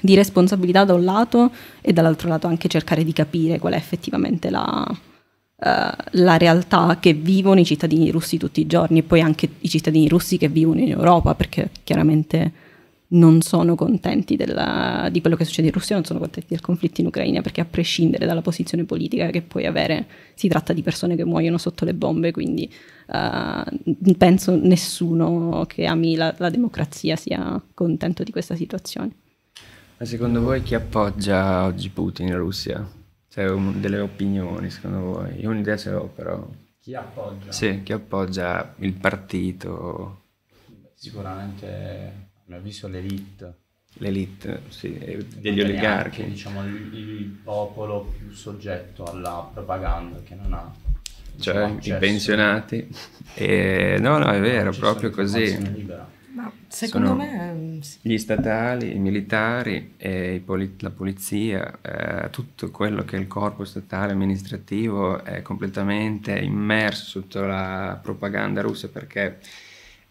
di 0.02 0.16
responsabilità 0.16 0.86
da 0.86 0.94
un 0.94 1.04
lato 1.04 1.52
e 1.82 1.92
dall'altro 1.92 2.30
lato 2.30 2.48
anche 2.48 2.70
cercare 2.70 3.04
di 3.04 3.14
capire 3.14 3.60
qual 3.60 3.74
è 3.74 3.78
effettivamente 3.78 4.52
la, 4.52 4.88
Uh, 5.60 5.92
la 6.12 6.38
realtà 6.38 7.00
che 7.02 7.12
vivono 7.12 7.60
i 7.60 7.66
cittadini 7.66 8.12
russi 8.12 8.38
tutti 8.38 8.62
i 8.62 8.66
giorni 8.66 9.00
e 9.00 9.04
poi 9.04 9.20
anche 9.20 9.50
i 9.60 9.68
cittadini 9.68 10.08
russi 10.08 10.38
che 10.38 10.48
vivono 10.48 10.80
in 10.80 10.90
Europa 10.90 11.36
perché 11.36 11.70
chiaramente 11.84 12.54
non 13.10 13.42
sono 13.42 13.76
contenti 13.76 14.36
della, 14.36 15.10
di 15.12 15.20
quello 15.20 15.36
che 15.36 15.46
succede 15.46 15.68
in 15.68 15.74
Russia, 15.74 15.96
non 15.96 16.06
sono 16.06 16.20
contenti 16.20 16.50
del 16.50 16.62
conflitto 16.62 17.02
in 17.02 17.08
Ucraina 17.08 17.42
perché 17.42 17.62
a 17.62 17.66
prescindere 17.66 18.26
dalla 18.26 18.42
posizione 18.42 18.84
politica 18.84 19.30
che 19.32 19.42
puoi 19.42 19.66
avere 19.66 20.06
si 20.34 20.48
tratta 20.48 20.74
di 20.74 20.82
persone 20.82 21.16
che 21.16 21.26
muoiono 21.26 21.58
sotto 21.58 21.86
le 21.86 21.94
bombe 21.94 22.32
quindi 22.32 22.72
uh, 23.08 24.16
penso 24.18 24.56
nessuno 24.56 25.66
che 25.68 25.86
ami 25.86 26.16
la, 26.16 26.34
la 26.38 26.50
democrazia 26.50 27.16
sia 27.16 27.62
contento 27.74 28.24
di 28.24 28.32
questa 28.32 28.56
situazione. 28.56 29.12
Ma 29.98 30.06
secondo 30.06 30.42
voi 30.42 30.62
chi 30.62 30.76
appoggia 30.76 31.66
oggi 31.66 31.90
Putin 31.90 32.28
in 32.28 32.38
Russia? 32.38 32.99
C'è 33.30 33.48
un, 33.48 33.80
delle 33.80 34.00
opinioni 34.00 34.70
secondo 34.72 35.00
voi? 35.00 35.40
Io 35.40 35.50
un'idea 35.50 35.78
ce 35.78 35.92
l'ho 35.92 36.08
però. 36.08 36.48
Chi 36.80 36.96
appoggia? 36.96 37.52
Sì, 37.52 37.84
chi 37.84 37.94
appoggia 37.94 38.74
il 38.80 38.94
partito? 38.94 40.24
Sicuramente, 40.96 41.68
a 42.34 42.42
mio 42.46 42.58
avviso, 42.58 42.88
l'elite. 42.88 43.58
L'elite, 44.00 44.64
sì, 44.70 44.98
degli 45.38 45.62
oligarchi. 45.62 46.22
Anche, 46.22 46.34
diciamo, 46.34 46.64
il, 46.64 46.94
il, 46.94 47.26
popolo 47.44 48.14
più 48.18 48.32
soggetto 48.32 49.04
alla 49.06 49.50
propaganda 49.54 50.22
che 50.24 50.36
non 50.36 50.54
ha. 50.54 50.74
Cioè, 51.40 51.76
i 51.82 51.96
pensionati. 51.98 52.88
E, 53.36 53.98
no, 54.00 54.18
no, 54.18 54.32
è 54.32 54.40
vero, 54.40 54.72
proprio 54.72 55.12
così. 55.12 55.72
Libera 55.72 56.18
ma 56.34 56.52
secondo 56.68 57.16
me... 57.16 57.54
Mm, 57.54 57.80
gli 58.02 58.18
statali, 58.18 58.96
i 58.96 59.00
militari, 59.00 59.94
poli- 60.44 60.76
la 60.80 60.92
polizia, 60.92 61.80
eh, 61.82 62.30
tutto 62.30 62.72
quello 62.72 63.04
che 63.04 63.18
è 63.18 63.20
il 63.20 63.28
corpo 63.28 63.66
statale 63.66 64.14
amministrativo 64.14 65.24
è 65.24 65.42
completamente 65.42 66.38
immerso 66.38 67.22
sotto 67.22 67.46
la 67.46 68.00
propaganda 68.02 68.62
russa 68.62 68.90
perché 68.90 69.40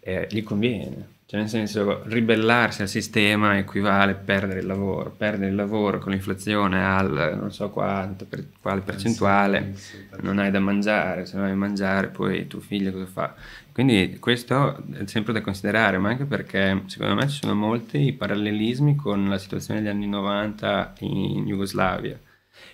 eh, 0.00 0.26
gli 0.30 0.42
conviene. 0.42 1.16
Cioè, 1.30 1.40
nel 1.40 1.50
senso, 1.50 2.04
ribellarsi 2.04 2.80
al 2.80 2.88
sistema 2.88 3.58
equivale 3.58 4.12
a 4.12 4.14
perdere 4.14 4.60
il 4.60 4.66
lavoro. 4.66 5.10
Perdere 5.14 5.50
il 5.50 5.56
lavoro 5.56 5.98
con 5.98 6.12
l'inflazione 6.12 6.82
al 6.82 7.36
non 7.38 7.52
so 7.52 7.68
quanto, 7.68 8.24
per, 8.24 8.46
quale 8.62 8.80
percentuale, 8.80 9.74
non 10.22 10.38
hai 10.38 10.50
da 10.50 10.58
mangiare. 10.58 11.26
Se 11.26 11.36
non 11.36 11.44
hai 11.44 11.50
da 11.50 11.56
mangiare, 11.58 12.06
poi 12.08 12.46
tuo 12.46 12.60
figlio 12.60 12.92
cosa 12.92 13.04
fa? 13.04 13.34
Quindi 13.70 14.16
questo 14.18 14.82
è 14.94 15.04
sempre 15.04 15.34
da 15.34 15.42
considerare, 15.42 15.98
ma 15.98 16.08
anche 16.08 16.24
perché 16.24 16.84
secondo 16.86 17.16
me 17.16 17.28
ci 17.28 17.40
sono 17.42 17.54
molti 17.54 18.10
parallelismi 18.14 18.96
con 18.96 19.28
la 19.28 19.36
situazione 19.36 19.82
degli 19.82 19.90
anni 19.90 20.08
90 20.08 20.94
in 21.00 21.44
Jugoslavia. 21.44 22.18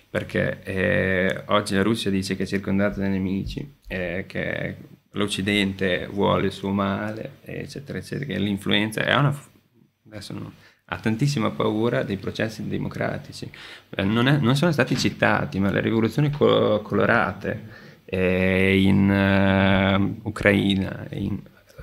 Perché 0.09 0.63
eh, 0.63 1.43
oggi 1.47 1.75
la 1.75 1.83
Russia 1.83 2.09
dice 2.09 2.37
che 2.37 2.43
è 2.43 2.47
circondata 2.47 3.01
da 3.01 3.09
nemici, 3.09 3.69
eh, 3.85 4.23
che 4.25 4.77
l'Occidente 5.15 6.07
vuole 6.11 6.47
il 6.47 6.51
suo 6.51 6.71
male, 6.71 7.37
eccetera, 7.43 7.97
eccetera, 7.97 8.33
che 8.33 8.39
l'influenza 8.39 9.03
è 9.03 9.15
una, 9.15 9.35
adesso 10.05 10.33
non, 10.33 10.51
ha 10.87 10.99
tantissima 10.99 11.51
paura 11.51 12.03
dei 12.03 12.17
processi 12.17 12.67
democratici. 12.67 13.49
Eh, 13.89 14.03
non, 14.03 14.27
è, 14.27 14.37
non, 14.37 14.55
sono 14.55 14.71
stati 14.71 14.97
citati, 14.97 15.59
ma 15.59 15.71
le 15.71 15.81
rivoluzioni 15.81 16.29
co- 16.29 16.81
colorate 16.81 17.83
eh, 18.05 18.79
in 18.81 19.09
uh, 19.09 20.27
Ucraina, 20.27 21.07
in, 21.11 21.39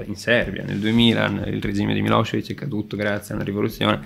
in, 0.07 0.15
Serbia, 0.15 0.63
nel 0.63 0.79
2000 0.79 1.47
il 1.47 1.63
regime 1.63 1.95
di 1.95 2.03
Milosevic 2.03 2.51
è 2.51 2.55
caduto 2.55 2.97
grazie 2.97 3.33
a 3.33 3.37
una 3.37 3.45
rivoluzione 3.45 4.01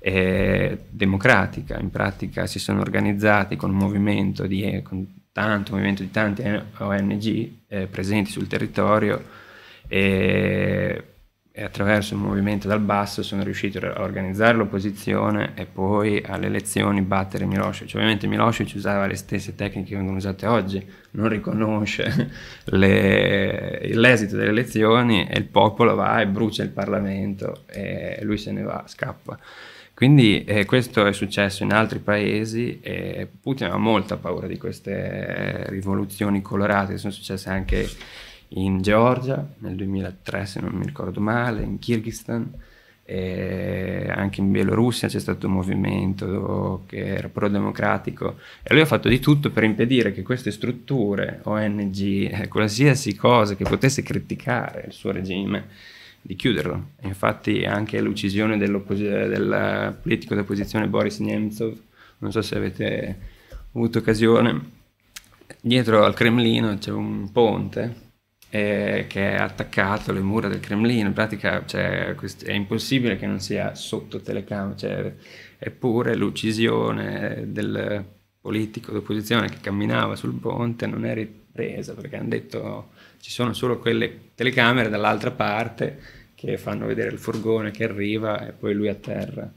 eh, 0.00 0.78
democratica, 0.90 1.78
in 1.78 1.90
pratica 1.90 2.46
si 2.46 2.58
sono 2.58 2.80
organizzati 2.80 3.56
con 3.56 3.70
un 3.70 3.76
movimento 3.76 4.46
di, 4.46 4.80
con 4.82 5.06
tanto 5.34 5.72
movimento 5.72 6.02
di 6.02 6.12
tanti 6.12 6.44
ONG 6.78 7.52
eh, 7.66 7.88
presenti 7.88 8.30
sul 8.30 8.46
territorio 8.46 9.20
e, 9.88 11.04
e, 11.50 11.64
attraverso 11.64 12.14
un 12.14 12.20
movimento 12.20 12.68
dal 12.68 12.78
basso 12.78 13.24
sono 13.24 13.42
riusciti 13.42 13.78
a 13.78 14.00
organizzare 14.00 14.56
l'opposizione 14.56 15.54
e 15.56 15.66
poi 15.66 16.22
alle 16.24 16.46
elezioni 16.46 17.02
battere 17.02 17.46
Milosevic. 17.46 17.96
Ovviamente 17.96 18.28
Milosevic 18.28 18.76
usava 18.76 19.08
le 19.08 19.16
stesse 19.16 19.56
tecniche 19.56 19.88
che 19.88 19.96
vengono 19.96 20.18
usate 20.18 20.46
oggi, 20.46 20.86
non 21.10 21.28
riconosce 21.28 22.30
le, 22.66 23.88
l'esito 23.92 24.36
delle 24.36 24.50
elezioni 24.50 25.26
e 25.26 25.36
il 25.36 25.46
popolo 25.46 25.96
va 25.96 26.20
e 26.20 26.28
brucia 26.28 26.62
il 26.62 26.70
Parlamento 26.70 27.64
e 27.66 28.20
lui 28.22 28.38
se 28.38 28.52
ne 28.52 28.62
va, 28.62 28.84
scappa. 28.86 29.36
Quindi 29.94 30.44
eh, 30.44 30.64
questo 30.64 31.06
è 31.06 31.12
successo 31.12 31.62
in 31.62 31.72
altri 31.72 32.00
paesi 32.00 32.80
e 32.80 33.28
Putin 33.40 33.68
ha 33.68 33.76
molta 33.76 34.16
paura 34.16 34.48
di 34.48 34.58
queste 34.58 35.66
rivoluzioni 35.68 36.42
colorate 36.42 36.92
che 36.92 36.98
sono 36.98 37.12
successe 37.12 37.48
anche 37.48 37.88
in 38.48 38.82
Georgia 38.82 39.46
nel 39.58 39.76
2003 39.76 40.46
se 40.46 40.60
non 40.60 40.72
mi 40.72 40.84
ricordo 40.84 41.20
male, 41.20 41.62
in 41.62 41.78
Kyrgyzstan, 41.78 42.52
anche 43.06 44.40
in 44.40 44.50
Bielorussia 44.50 45.08
c'è 45.08 45.18
stato 45.18 45.46
un 45.46 45.52
movimento 45.52 46.84
che 46.86 47.04
era 47.04 47.28
pro-democratico 47.28 48.38
e 48.62 48.72
lui 48.72 48.82
ha 48.82 48.86
fatto 48.86 49.08
di 49.08 49.20
tutto 49.20 49.50
per 49.50 49.62
impedire 49.62 50.12
che 50.12 50.22
queste 50.22 50.50
strutture, 50.50 51.40
ONG, 51.42 52.32
eh, 52.32 52.48
qualsiasi 52.48 53.14
cosa 53.14 53.54
che 53.54 53.64
potesse 53.64 54.02
criticare 54.02 54.84
il 54.86 54.92
suo 54.92 55.12
regime, 55.12 55.66
di 56.26 56.36
chiuderlo. 56.36 56.92
Infatti 57.02 57.64
anche 57.64 58.00
l'uccisione 58.00 58.56
del 58.56 58.80
politico 60.00 60.34
d'opposizione 60.34 60.88
Boris 60.88 61.18
Nemtsov, 61.18 61.78
non 62.18 62.32
so 62.32 62.40
se 62.40 62.56
avete 62.56 63.18
avuto 63.74 63.98
occasione, 63.98 64.70
dietro 65.60 66.02
al 66.02 66.14
Cremlino 66.14 66.78
c'è 66.78 66.90
un 66.90 67.30
ponte 67.30 68.12
eh, 68.48 69.04
che 69.06 69.32
è 69.32 69.34
attaccato 69.34 70.12
alle 70.12 70.20
mura 70.20 70.48
del 70.48 70.60
Cremlino, 70.60 71.08
in 71.08 71.12
pratica 71.12 71.66
cioè, 71.66 72.14
è 72.14 72.52
impossibile 72.52 73.18
che 73.18 73.26
non 73.26 73.40
sia 73.40 73.74
sotto 73.74 74.20
telecamera, 74.20 74.76
cioè, 74.76 75.14
eppure 75.58 76.14
l'uccisione 76.14 77.44
del 77.48 78.02
politico 78.40 78.92
d'opposizione 78.92 79.50
che 79.50 79.58
camminava 79.60 80.16
sul 80.16 80.34
ponte 80.34 80.86
non 80.86 81.04
è 81.04 81.12
ripresa 81.12 81.92
perché 81.94 82.16
hanno 82.16 82.28
detto 82.28 82.92
ci 83.24 83.30
sono 83.30 83.54
solo 83.54 83.78
quelle 83.78 84.32
telecamere 84.34 84.90
dall'altra 84.90 85.30
parte 85.30 85.98
che 86.34 86.58
fanno 86.58 86.84
vedere 86.84 87.10
il 87.10 87.18
furgone 87.18 87.70
che 87.70 87.84
arriva 87.84 88.46
e 88.46 88.52
poi 88.52 88.74
lui 88.74 88.88
a 88.88 88.94
terra. 88.94 89.50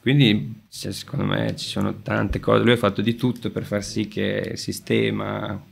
Quindi 0.00 0.62
cioè, 0.70 0.90
secondo 0.90 1.26
me 1.26 1.54
ci 1.54 1.66
sono 1.66 2.00
tante 2.00 2.40
cose, 2.40 2.64
lui 2.64 2.72
ha 2.72 2.78
fatto 2.78 3.02
di 3.02 3.14
tutto 3.14 3.50
per 3.50 3.64
far 3.64 3.84
sì 3.84 4.08
che 4.08 4.52
il 4.52 4.58
sistema 4.58 5.62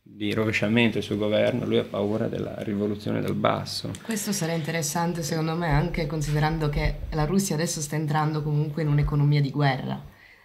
di 0.00 0.32
rovesciamento 0.32 0.94
del 0.94 1.02
suo 1.02 1.16
governo, 1.16 1.66
lui 1.66 1.78
ha 1.78 1.82
paura 1.82 2.28
della 2.28 2.54
rivoluzione 2.58 3.20
dal 3.20 3.34
basso. 3.34 3.90
Questo 4.04 4.30
sarà 4.30 4.52
interessante 4.52 5.24
secondo 5.24 5.56
me 5.56 5.70
anche 5.70 6.06
considerando 6.06 6.68
che 6.68 6.94
la 7.10 7.24
Russia 7.24 7.56
adesso 7.56 7.80
sta 7.80 7.96
entrando 7.96 8.40
comunque 8.40 8.82
in 8.82 8.88
un'economia 8.88 9.40
di 9.40 9.50
guerra. 9.50 10.00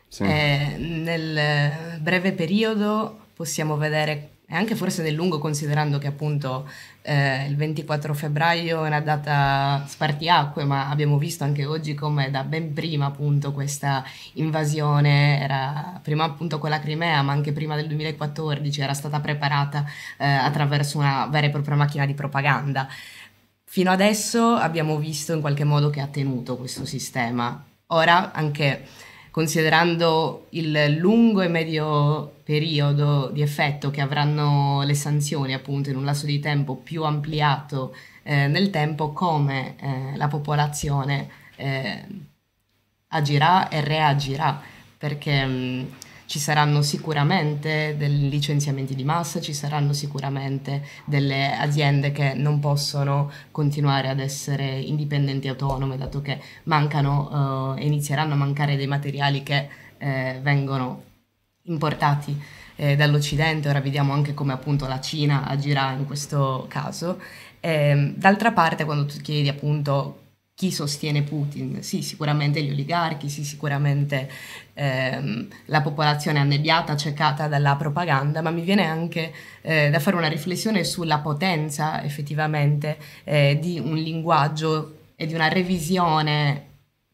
Sì. 0.08 0.24
Eh, 0.24 0.78
nel 0.80 2.00
breve 2.02 2.32
periodo 2.32 3.28
possiamo 3.36 3.78
vedere 3.78 4.33
e 4.46 4.56
anche 4.56 4.76
forse 4.76 5.02
nel 5.02 5.14
lungo 5.14 5.40
considerando 5.40 5.98
che 5.98 6.08
appunto 6.08 6.70
eh, 7.02 7.46
il 7.48 7.56
24 7.56 8.14
febbraio 8.14 8.84
è 8.84 8.88
una 8.88 9.00
data 9.00 9.86
spartiacque, 9.88 10.66
ma 10.66 10.90
abbiamo 10.90 11.18
visto 11.18 11.44
anche 11.44 11.66
oggi 11.66 11.94
come 11.94 12.30
da 12.30 12.44
ben 12.44 12.74
prima 12.74 13.06
appunto 13.06 13.54
questa 13.54 14.04
invasione 14.34 15.40
era 15.42 16.00
prima 16.04 16.26
appunto 16.26 16.60
con 16.60 16.70
la 16.70 16.80
Crimea, 16.80 17.22
ma 17.22 17.32
anche 17.32 17.54
prima 17.54 17.76
del 17.76 17.88
2014 17.88 18.82
era 18.82 18.94
stata 18.94 19.20
preparata 19.22 19.86
eh, 20.18 20.26
attraverso 20.26 20.98
una 20.98 21.26
vera 21.28 21.48
e 21.48 21.50
propria 21.50 21.76
macchina 21.76 22.06
di 22.06 22.14
propaganda. 22.14 22.88
Fino 23.64 23.92
adesso 23.92 24.54
abbiamo 24.54 24.98
visto 24.98 25.34
in 25.34 25.42
qualche 25.42 25.64
modo 25.64 25.90
che 25.90 26.00
ha 26.00 26.08
tenuto 26.08 26.58
questo 26.58 26.86
sistema. 26.86 27.64
Ora 27.88 28.32
anche 28.34 28.86
considerando 29.34 30.46
il 30.50 30.96
lungo 31.00 31.42
e 31.42 31.48
medio 31.48 32.36
periodo 32.44 33.32
di 33.34 33.42
effetto 33.42 33.90
che 33.90 34.00
avranno 34.00 34.84
le 34.84 34.94
sanzioni 34.94 35.56
appunto 35.56 35.90
in 35.90 35.96
un 35.96 36.06
lasso 36.06 36.28
di 36.28 36.40
tempo 36.40 36.76
più 36.76 37.04
ampliato 37.04 37.96
eh, 38.22 38.46
nel 38.46 38.70
tempo, 38.70 39.12
come 39.12 39.76
eh, 39.80 40.18
la 40.18 40.28
popolazione 40.28 41.30
eh, 41.56 42.06
agirà 43.08 43.70
e 43.70 43.82
reagirà, 43.82 44.62
perché 45.00 45.44
mh, 45.44 45.88
ci 46.34 46.40
saranno 46.40 46.82
sicuramente 46.82 47.94
dei 47.96 48.28
licenziamenti 48.28 48.96
di 48.96 49.04
massa, 49.04 49.40
ci 49.40 49.54
saranno 49.54 49.94
sicuramente 49.94 50.84
delle 51.06 51.56
aziende 51.56 52.12
che 52.12 52.34
non 52.34 52.60
possono 52.60 53.30
continuare 53.52 54.10
ad 54.10 54.20
essere 54.20 54.80
indipendenti 54.80 55.46
e 55.46 55.52
autonome, 55.52 55.96
dato 55.96 56.24
che 56.24 56.42
mancano 56.64 57.76
e 57.78 57.82
uh, 57.82 57.86
inizieranno 57.86 58.34
a 58.34 58.38
mancare 58.38 58.76
dei 58.76 58.88
materiali 58.88 59.44
che 59.44 59.70
eh, 60.00 60.40
vengono 60.42 61.04
importati 61.66 62.36
eh, 62.78 62.96
dall'Occidente, 62.96 63.70
ora 63.70 63.80
vediamo 63.80 64.12
anche 64.14 64.34
come 64.34 64.54
appunto 64.54 64.88
la 64.88 65.00
Cina 65.00 65.46
agirà 65.46 65.92
in 65.92 66.08
questo 66.08 66.66
caso. 66.68 67.22
Ehm, 67.60 68.16
d'altra 68.16 68.52
parte, 68.54 68.86
quando 68.86 69.06
tu 69.06 69.22
chiedi 69.22 69.50
appunto 69.50 70.23
chi 70.64 70.72
sostiene 70.72 71.24
Putin? 71.24 71.84
Sì, 71.84 72.02
sicuramente 72.02 72.64
gli 72.64 72.72
oligarchi, 72.72 73.28
sì, 73.28 73.44
sicuramente 73.44 74.32
ehm, 74.76 75.48
la 75.66 75.82
popolazione 75.82 76.40
annebbiata, 76.40 76.94
accecata 76.94 77.50
dalla 77.50 77.76
propaganda, 77.76 78.42
ma 78.42 78.50
mi 78.50 78.62
viene 78.62 78.86
anche 78.86 79.34
eh, 79.62 79.90
da 79.90 80.00
fare 80.00 80.16
una 80.16 80.30
riflessione 80.30 80.86
sulla 80.86 81.20
potenza 81.20 82.02
effettivamente 82.02 82.98
eh, 83.26 83.60
di 83.62 83.78
un 83.78 83.96
linguaggio 83.96 85.00
e 85.18 85.26
di 85.26 85.34
una 85.34 85.50
revisione 85.50 86.68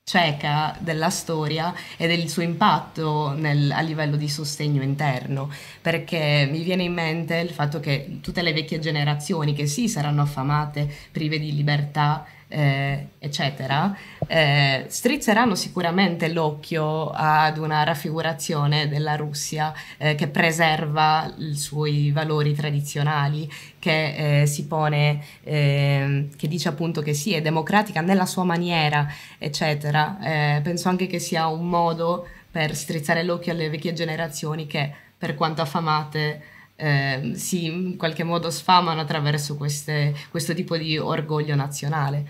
cieca 0.04 0.76
della 0.80 1.10
storia 1.10 1.74
e 1.98 2.06
del 2.06 2.30
suo 2.30 2.44
impatto 2.44 3.34
nel, 3.36 3.72
a 3.72 3.82
livello 3.82 4.16
di 4.16 4.30
sostegno 4.30 4.84
interno, 4.84 5.52
perché 5.82 6.48
mi 6.52 6.62
viene 6.62 6.84
in 6.84 6.94
mente 6.94 7.38
il 7.38 7.50
fatto 7.50 7.80
che 7.80 8.20
tutte 8.22 8.44
le 8.44 8.54
vecchie 8.54 8.78
generazioni 8.78 9.54
che 9.54 9.66
sì 9.66 9.90
saranno 9.90 10.22
affamate, 10.22 10.88
prive 11.12 11.40
di 11.40 11.56
libertà, 11.56 12.26
eh, 12.50 13.10
eccetera, 13.20 13.96
eh, 14.28 14.86
strizzeranno 14.88 15.56
sicuramente 15.56 16.28
l'occhio 16.30 17.12
ad 17.12 17.58
una 17.58 17.84
raffigurazione 17.84 18.88
della 18.90 19.16
Russia 19.16 19.74
eh, 19.98 20.16
che 20.16 20.28
preserva 20.28 21.32
i 21.38 21.56
suoi 21.56 22.12
valori 22.12 22.54
tradizionali, 22.54 23.50
che 23.78 24.42
eh, 24.42 24.46
si 24.48 24.66
pone, 24.66 25.24
ehm, 25.44 26.36
che 26.36 26.48
dice 26.48 26.70
appunto 26.70 27.02
che 27.02 27.14
sì, 27.14 27.34
è 27.34 27.42
democratica 27.42 28.02
nella 28.02 28.26
sua 28.26 28.44
maniera, 28.44 29.08
eccetera. 29.38 30.18
Eh, 30.22 30.62
penso 30.62 30.90
anche 30.90 31.08
che 31.08 31.20
sia 31.20 31.48
un 31.48 31.70
modo 31.70 32.28
per 32.52 32.76
strizzare 32.76 33.24
l'occhio 33.24 33.52
alle 33.52 33.70
vecchie 33.70 33.94
generazioni 33.94 34.66
che, 34.66 34.92
per 35.18 35.36
quanto 35.36 35.62
affamate, 35.62 36.42
eh, 36.80 37.32
si 37.36 37.66
in 37.66 37.98
qualche 37.98 38.24
modo 38.24 38.50
sfamano 38.50 39.02
attraverso 39.02 39.58
queste, 39.58 40.16
questo 40.30 40.54
tipo 40.54 40.78
di 40.78 40.98
orgoglio 40.98 41.56
nazionale. 41.56 42.28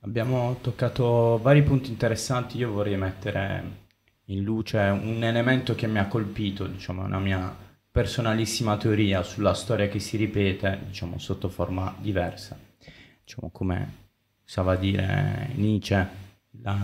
Abbiamo 0.00 0.58
toccato 0.60 1.38
vari 1.42 1.62
punti 1.62 1.90
interessanti, 1.90 2.58
io 2.58 2.72
vorrei 2.72 2.96
mettere 2.96 3.84
in 4.26 4.42
luce 4.42 4.78
un 4.78 5.22
elemento 5.22 5.74
che 5.74 5.86
mi 5.86 5.98
ha 5.98 6.06
colpito, 6.06 6.66
diciamo, 6.66 7.04
una 7.04 7.18
mia 7.18 7.64
personalissima 7.90 8.76
teoria 8.76 9.22
sulla 9.22 9.54
storia 9.54 9.88
che 9.88 10.00
si 10.00 10.16
ripete, 10.16 10.80
diciamo, 10.86 11.18
sotto 11.18 11.48
forma 11.48 11.94
diversa. 11.98 12.58
Diciamo, 13.24 13.50
come 13.50 14.04
usava 14.44 14.76
dire 14.76 15.50
Nietzsche, 15.54 16.08
la, 16.62 16.76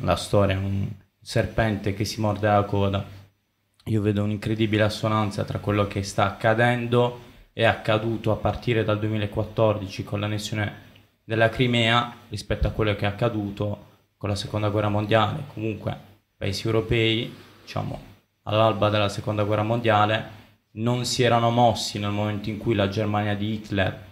la 0.00 0.16
storia 0.16 0.56
è 0.56 0.58
un 0.58 0.88
serpente 1.20 1.94
che 1.94 2.04
si 2.04 2.20
morde 2.20 2.46
la 2.46 2.64
coda. 2.64 3.22
Io 3.88 4.00
vedo 4.00 4.22
un'incredibile 4.22 4.82
assonanza 4.82 5.44
tra 5.44 5.58
quello 5.58 5.86
che 5.86 6.02
sta 6.02 6.24
accadendo 6.24 7.20
e 7.52 7.64
accaduto 7.64 8.32
a 8.32 8.36
partire 8.36 8.82
dal 8.82 8.98
2014 8.98 10.04
con 10.04 10.20
l'annessione 10.20 10.72
della 11.22 11.50
Crimea 11.50 12.16
rispetto 12.30 12.66
a 12.66 12.70
quello 12.70 12.94
che 12.94 13.04
è 13.04 13.08
accaduto 13.08 13.92
con 14.16 14.30
la 14.30 14.36
seconda 14.36 14.70
guerra 14.70 14.88
mondiale. 14.88 15.44
Comunque, 15.52 15.94
paesi 16.38 16.64
europei, 16.64 17.30
diciamo, 17.60 18.00
all'alba 18.44 18.88
della 18.88 19.10
seconda 19.10 19.44
guerra 19.44 19.62
mondiale, 19.62 20.42
non 20.72 21.04
si 21.04 21.22
erano 21.22 21.50
mossi 21.50 21.98
nel 21.98 22.10
momento 22.10 22.48
in 22.48 22.56
cui 22.56 22.74
la 22.74 22.88
Germania 22.88 23.36
di 23.36 23.52
Hitler 23.52 24.06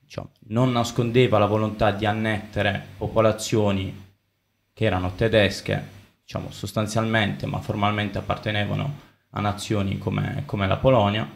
diciamo, 0.00 0.30
non 0.48 0.72
nascondeva 0.72 1.38
la 1.38 1.46
volontà 1.46 1.92
di 1.92 2.04
annettere 2.04 2.84
popolazioni 2.96 4.06
che 4.72 4.84
erano 4.84 5.12
tedesche, 5.14 5.96
diciamo, 6.28 6.50
sostanzialmente, 6.50 7.46
ma 7.46 7.58
formalmente 7.58 8.18
appartenevano 8.18 8.96
a 9.30 9.40
nazioni 9.40 9.96
come, 9.96 10.42
come 10.44 10.66
la 10.66 10.76
Polonia, 10.76 11.26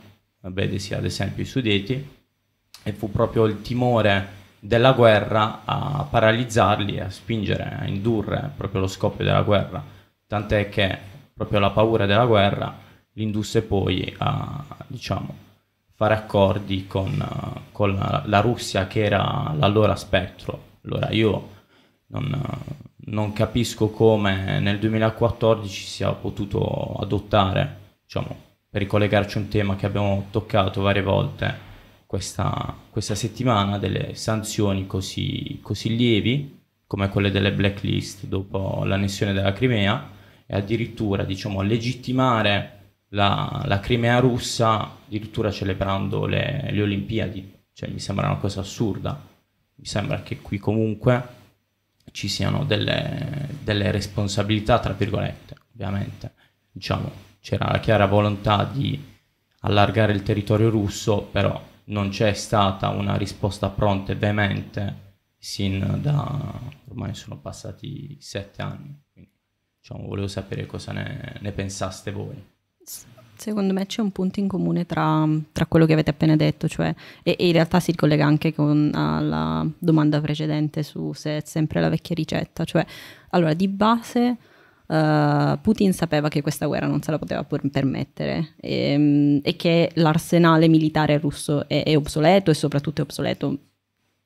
vedesi 0.42 0.92
ad 0.92 1.06
esempio 1.06 1.44
i 1.44 1.46
Sudeti, 1.46 2.10
e 2.82 2.92
fu 2.92 3.10
proprio 3.10 3.46
il 3.46 3.62
timore 3.62 4.40
della 4.58 4.92
guerra 4.92 5.62
a 5.64 6.06
paralizzarli, 6.10 7.00
a 7.00 7.08
spingere, 7.08 7.78
a 7.80 7.86
indurre 7.86 8.52
proprio 8.54 8.82
lo 8.82 8.86
scoppio 8.86 9.24
della 9.24 9.40
guerra, 9.40 9.82
tant'è 10.26 10.68
che 10.68 10.98
proprio 11.32 11.58
la 11.58 11.70
paura 11.70 12.04
della 12.04 12.26
guerra 12.26 12.76
li 13.12 13.22
indusse 13.22 13.62
poi 13.62 14.14
a 14.18 14.62
diciamo, 14.88 15.34
fare 15.94 16.12
accordi 16.12 16.86
con, 16.86 17.16
con 17.72 17.94
la, 18.26 18.40
Russia 18.40 18.86
che 18.86 19.04
era 19.04 19.54
l'allora 19.56 19.96
spettro. 19.96 20.64
Allora 20.84 21.10
io 21.12 21.48
non, 22.08 22.42
non 23.04 23.32
capisco 23.32 23.88
come 23.90 24.60
nel 24.60 24.78
2014 24.78 25.82
sia 25.84 26.12
potuto 26.12 26.96
adottare, 27.00 27.76
diciamo, 28.02 28.36
per 28.68 28.82
ricollegarci 28.82 29.38
a 29.38 29.40
un 29.40 29.48
tema 29.48 29.76
che 29.76 29.86
abbiamo 29.86 30.26
toccato 30.30 30.82
varie 30.82 31.02
volte, 31.02 31.70
questa, 32.06 32.76
questa 32.90 33.14
settimana 33.14 33.78
delle 33.78 34.14
sanzioni 34.14 34.86
così, 34.86 35.58
così 35.62 35.96
lievi 35.96 36.60
come 36.86 37.08
quelle 37.08 37.30
delle 37.30 37.52
blacklist 37.52 38.26
dopo 38.26 38.84
l'annessione 38.84 39.32
della 39.32 39.52
Crimea 39.52 40.10
e 40.46 40.54
addirittura 40.54 41.24
diciamo, 41.24 41.62
legittimare 41.62 42.80
la, 43.08 43.62
la, 43.64 43.80
Crimea 43.80 44.18
russa 44.18 44.98
addirittura 45.06 45.50
celebrando 45.50 46.26
le, 46.26 46.68
le, 46.70 46.82
Olimpiadi, 46.82 47.52
cioè 47.72 47.88
mi 47.88 47.98
sembra 47.98 48.26
una 48.26 48.36
cosa 48.36 48.60
assurda, 48.60 49.18
mi 49.76 49.86
sembra 49.86 50.22
che 50.22 50.40
qui 50.40 50.58
comunque 50.58 51.40
ci 52.10 52.28
siano 52.28 52.64
delle, 52.64 53.48
delle 53.62 53.90
responsabilità, 53.90 54.78
tra 54.78 54.92
virgolette, 54.92 55.56
ovviamente, 55.74 56.32
diciamo, 56.70 57.10
c'era 57.40 57.70
la 57.70 57.80
chiara 57.80 58.06
volontà 58.06 58.64
di 58.64 59.10
allargare 59.60 60.12
il 60.12 60.22
territorio 60.22 60.70
russo, 60.70 61.22
però 61.22 61.60
non 61.84 62.10
c'è 62.10 62.32
stata 62.34 62.88
una 62.88 63.16
risposta 63.16 63.68
pronta 63.68 64.12
e 64.12 64.16
veemente 64.16 65.10
sin 65.38 65.98
da 66.00 66.60
ormai 66.88 67.14
sono 67.14 67.36
passati 67.36 68.16
sette 68.20 68.62
anni. 68.62 68.96
Quindi, 69.12 69.32
diciamo, 69.80 70.06
volevo 70.06 70.28
sapere 70.28 70.66
cosa 70.66 70.92
ne, 70.92 71.38
ne, 71.40 71.52
pensaste 71.52 72.12
voi. 72.12 72.50
Secondo 73.34 73.72
me 73.72 73.86
c'è 73.86 74.00
un 74.00 74.12
punto 74.12 74.38
in 74.38 74.46
comune 74.46 74.86
tra, 74.86 75.26
tra 75.50 75.66
quello 75.66 75.86
che 75.86 75.94
avete 75.94 76.10
appena 76.10 76.36
detto, 76.36 76.68
cioè, 76.68 76.94
e, 77.22 77.36
e, 77.38 77.46
in 77.46 77.52
realtà 77.52 77.80
si 77.80 77.90
ricollega 77.90 78.24
anche 78.24 78.54
con 78.54 78.90
la 78.92 79.66
domanda 79.78 80.20
precedente 80.20 80.82
su 80.82 81.12
se 81.12 81.38
è 81.38 81.42
sempre 81.44 81.80
la 81.80 81.88
vecchia 81.88 82.14
ricetta, 82.14 82.64
cioè, 82.64 82.84
allora, 83.30 83.54
di 83.54 83.68
base 83.68 84.36
Uh, 84.84 85.58
Putin 85.62 85.94
sapeva 85.94 86.28
che 86.28 86.42
questa 86.42 86.66
guerra 86.66 86.86
non 86.86 87.00
se 87.00 87.10
la 87.10 87.18
poteva 87.18 87.44
permettere 87.44 88.56
e, 88.60 88.90
ehm, 88.90 89.40
e 89.42 89.56
che 89.56 89.90
l'arsenale 89.94 90.68
militare 90.68 91.16
russo 91.16 91.66
è, 91.66 91.82
è, 91.82 91.96
obsoleto 91.96 92.50
e 92.50 92.54
soprattutto 92.54 93.00
è 93.00 93.04
obsoleto 93.04 93.58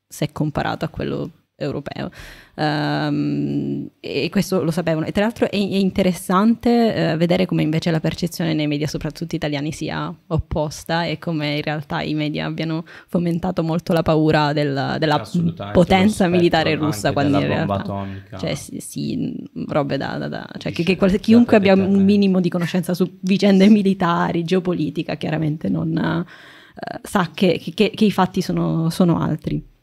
se 0.08 0.32
comparato 0.32 0.84
a 0.84 0.88
quello 0.88 1.30
europeo. 1.56 2.10
Um, 2.54 3.88
e 4.00 4.28
questo 4.30 4.62
lo 4.62 4.70
sapevano. 4.70 5.06
E 5.06 5.12
tra 5.12 5.24
l'altro 5.24 5.46
è, 5.46 5.56
è 5.56 5.56
interessante 5.56 7.12
uh, 7.14 7.16
vedere 7.16 7.46
come 7.46 7.62
invece 7.62 7.90
la 7.90 8.00
percezione 8.00 8.54
nei 8.54 8.66
media, 8.66 8.86
soprattutto 8.86 9.34
italiani, 9.34 9.72
sia 9.72 10.14
opposta 10.28 11.04
e 11.04 11.18
come 11.18 11.56
in 11.56 11.62
realtà 11.62 12.02
i 12.02 12.14
media 12.14 12.46
abbiano 12.46 12.84
fomentato 13.08 13.62
molto 13.62 13.92
la 13.92 14.02
paura 14.02 14.52
del, 14.52 14.96
della 14.98 15.26
potenza 15.72 16.28
militare 16.28 16.74
russa. 16.74 17.12
Quando 17.12 17.38
in 17.40 17.46
realtà, 17.46 17.74
atomica. 17.74 18.38
Cioè, 18.38 18.54
sì, 18.54 18.80
sì 18.80 19.34
robe 19.66 19.96
da... 19.96 20.18
da, 20.18 20.28
da 20.28 20.48
cioè, 20.58 20.72
che, 20.72 20.82
che 20.82 20.96
qualsiasi, 20.96 21.24
chiunque 21.24 21.56
abbia 21.56 21.74
un 21.74 22.04
minimo 22.04 22.40
di 22.40 22.48
conoscenza 22.48 22.94
su 22.94 23.18
vicende 23.20 23.68
militari, 23.68 24.44
geopolitica, 24.44 25.16
chiaramente 25.16 25.68
non 25.68 26.24
uh, 26.24 26.98
sa 27.02 27.30
che, 27.32 27.60
che, 27.74 27.90
che, 27.94 28.04
i 28.04 28.12
fatti 28.12 28.42
sono, 28.42 28.90
sono 28.90 29.20
altri. 29.20 29.74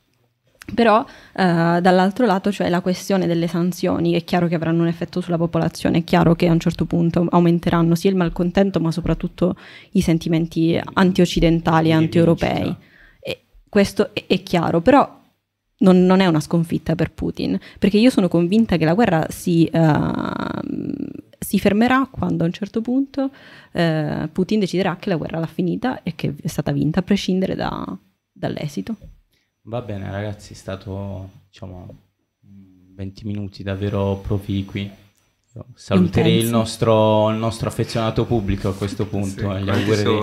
Però 0.74 1.06
eh, 1.34 1.80
dall'altro 1.82 2.26
lato 2.26 2.50
c'è 2.50 2.70
la 2.70 2.82
questione 2.82 3.28
delle 3.28 3.48
sanzioni, 3.48 4.14
è 4.14 4.24
chiaro 4.24 4.48
che 4.48 4.56
avranno 4.56 4.82
un 4.82 4.88
effetto 4.88 5.20
sulla 5.20 5.38
popolazione, 5.38 6.00
è 6.00 6.04
chiaro 6.04 6.36
che 6.36 6.48
a 6.48 6.52
un 6.52 6.60
certo 6.60 6.86
punto 6.86 7.28
aumenteranno 7.30 7.96
sia 7.96 8.10
il 8.10 8.16
malcontento 8.16 8.80
ma 8.80 8.92
soprattutto 8.92 9.56
i 9.92 10.02
sentimenti 10.02 10.80
anti-occidentali 10.94 11.90
e 11.90 11.92
anti-europei. 11.92 12.76
E 13.20 13.44
questo 13.68 14.14
è, 14.14 14.24
è, 14.26 14.42
chiaro, 14.42 14.80
però 14.80 15.22
non, 15.80 16.06
non, 16.06 16.22
è 16.22 16.28
una 16.28 16.40
sconfitta 16.40 16.96
per 16.96 17.12
Putin, 17.12 17.60
perché 17.78 17.98
io 17.98 18.10
sono 18.10 18.30
convinta 18.30 18.78
che 18.78 18.86
la 18.86 18.94
guerra 18.94 19.28
si, 19.30 19.70
uh, 19.72 21.02
si 21.40 21.60
fermerà 21.60 22.08
quando 22.10 22.44
a 22.44 22.48
un 22.48 22.54
certo 22.54 22.80
punto 22.80 23.32
uh, 23.74 24.30
Putin 24.32 24.60
deciderà 24.60 24.96
che 24.96 25.10
la 25.10 25.18
guerra 25.18 25.40
l'ha 25.40 25.46
finita 25.46 26.04
e 26.04 26.16
che 26.16 26.34
è 26.42 26.48
stata 26.48 26.72
vinta, 26.72 27.02
a 27.02 27.04
prescindere 27.04 27.54
da, 27.56 27.86
dall'esito. 28.32 28.96
Va 29.66 29.82
bene 29.82 30.12
ragazzi, 30.12 30.52
è 30.52 30.56
stato 30.58 31.30
diciamo 31.50 31.88
20 32.96 33.26
minuti 33.26 33.64
davvero 33.64 34.18
proficui. 34.18 34.92
Saluterei 35.76 36.40
il 36.40 36.50
nostro, 36.50 37.30
il 37.30 37.38
nostro, 37.38 37.70
affezionato 37.70 38.26
pubblico 38.26 38.70
a 38.70 38.76
questo 38.76 39.06
punto 39.08 39.56
sì, 39.56 39.64
gli 39.64 39.70
augurerei 39.70 40.18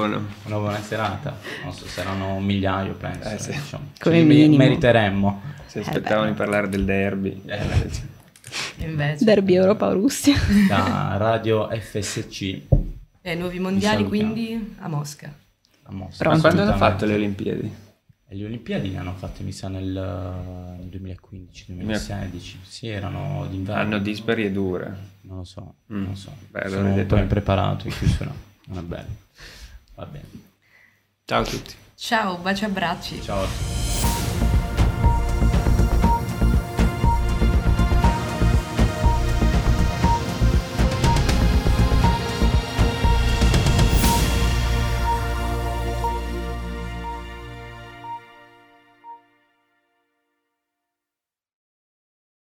una 0.45 0.59
buona 0.59 0.81
serata. 0.83 1.39
Non 1.63 1.73
so, 1.73 1.87
saranno 1.87 2.35
un 2.35 2.45
migliaio 2.45 2.93
penso. 2.95 3.31
Eh, 3.31 3.39
sì. 3.39 3.53
diciamo. 3.53 3.93
Come 3.99 4.23
minimo. 4.25 4.57
meriteremmo. 4.59 5.41
Si 5.67 5.79
aspettavano 5.79 6.27
eh 6.27 6.33
di 6.33 6.37
parlare 6.37 6.69
del 6.69 6.85
derby. 6.85 7.41
Eh, 7.47 7.65
Invece. 8.85 9.25
Derby 9.25 9.55
Europa-Russia. 9.55 10.35
Da 10.69 11.17
Radio 11.17 11.67
FSC. 11.71 12.61
E 13.23 13.35
nuovi 13.37 13.59
mondiali 13.59 14.05
quindi 14.05 14.77
a 14.81 14.89
Mosca. 14.89 15.33
A 15.85 15.93
Mosca. 15.93 16.29
Ma 16.29 16.39
quando 16.39 16.63
hanno 16.63 16.77
fatto 16.77 17.07
le 17.07 17.15
Olimpiadi? 17.15 17.89
E 18.33 18.37
le 18.37 18.45
Olimpiadi 18.45 18.91
ne 18.91 18.99
hanno 18.99 19.15
fatte, 19.15 19.43
mi 19.43 19.51
sa, 19.51 19.67
nel 19.67 20.79
2015-2016. 20.89 22.59
Sì, 22.63 22.87
erano 22.87 23.45
d'inverno. 23.51 23.83
Hanno 23.83 23.99
dispari 23.99 24.45
e 24.45 24.53
dure. 24.53 24.97
Non 25.23 25.39
lo 25.39 25.45
so, 25.45 25.75
mm. 25.93 25.97
non 25.97 26.11
lo 26.11 26.15
so. 26.15 26.33
Beh, 26.49 26.69
Sono 26.69 26.95
un 26.95 27.07
po' 27.09 27.17
impreparato 27.17 27.89
in 27.89 27.95
no. 28.21 28.35
Non 28.67 28.79
è 28.79 28.83
bello. 28.83 29.17
Va 29.97 30.07
bene. 30.07 30.29
Ciao 31.25 31.41
a 31.41 31.45
tutti. 31.45 31.75
Ciao, 31.97 32.37
baci 32.37 32.63
e 32.63 32.67
abbracci. 32.69 33.21
Ciao 33.21 33.43
a 33.43 33.47
tutti. 33.47 34.00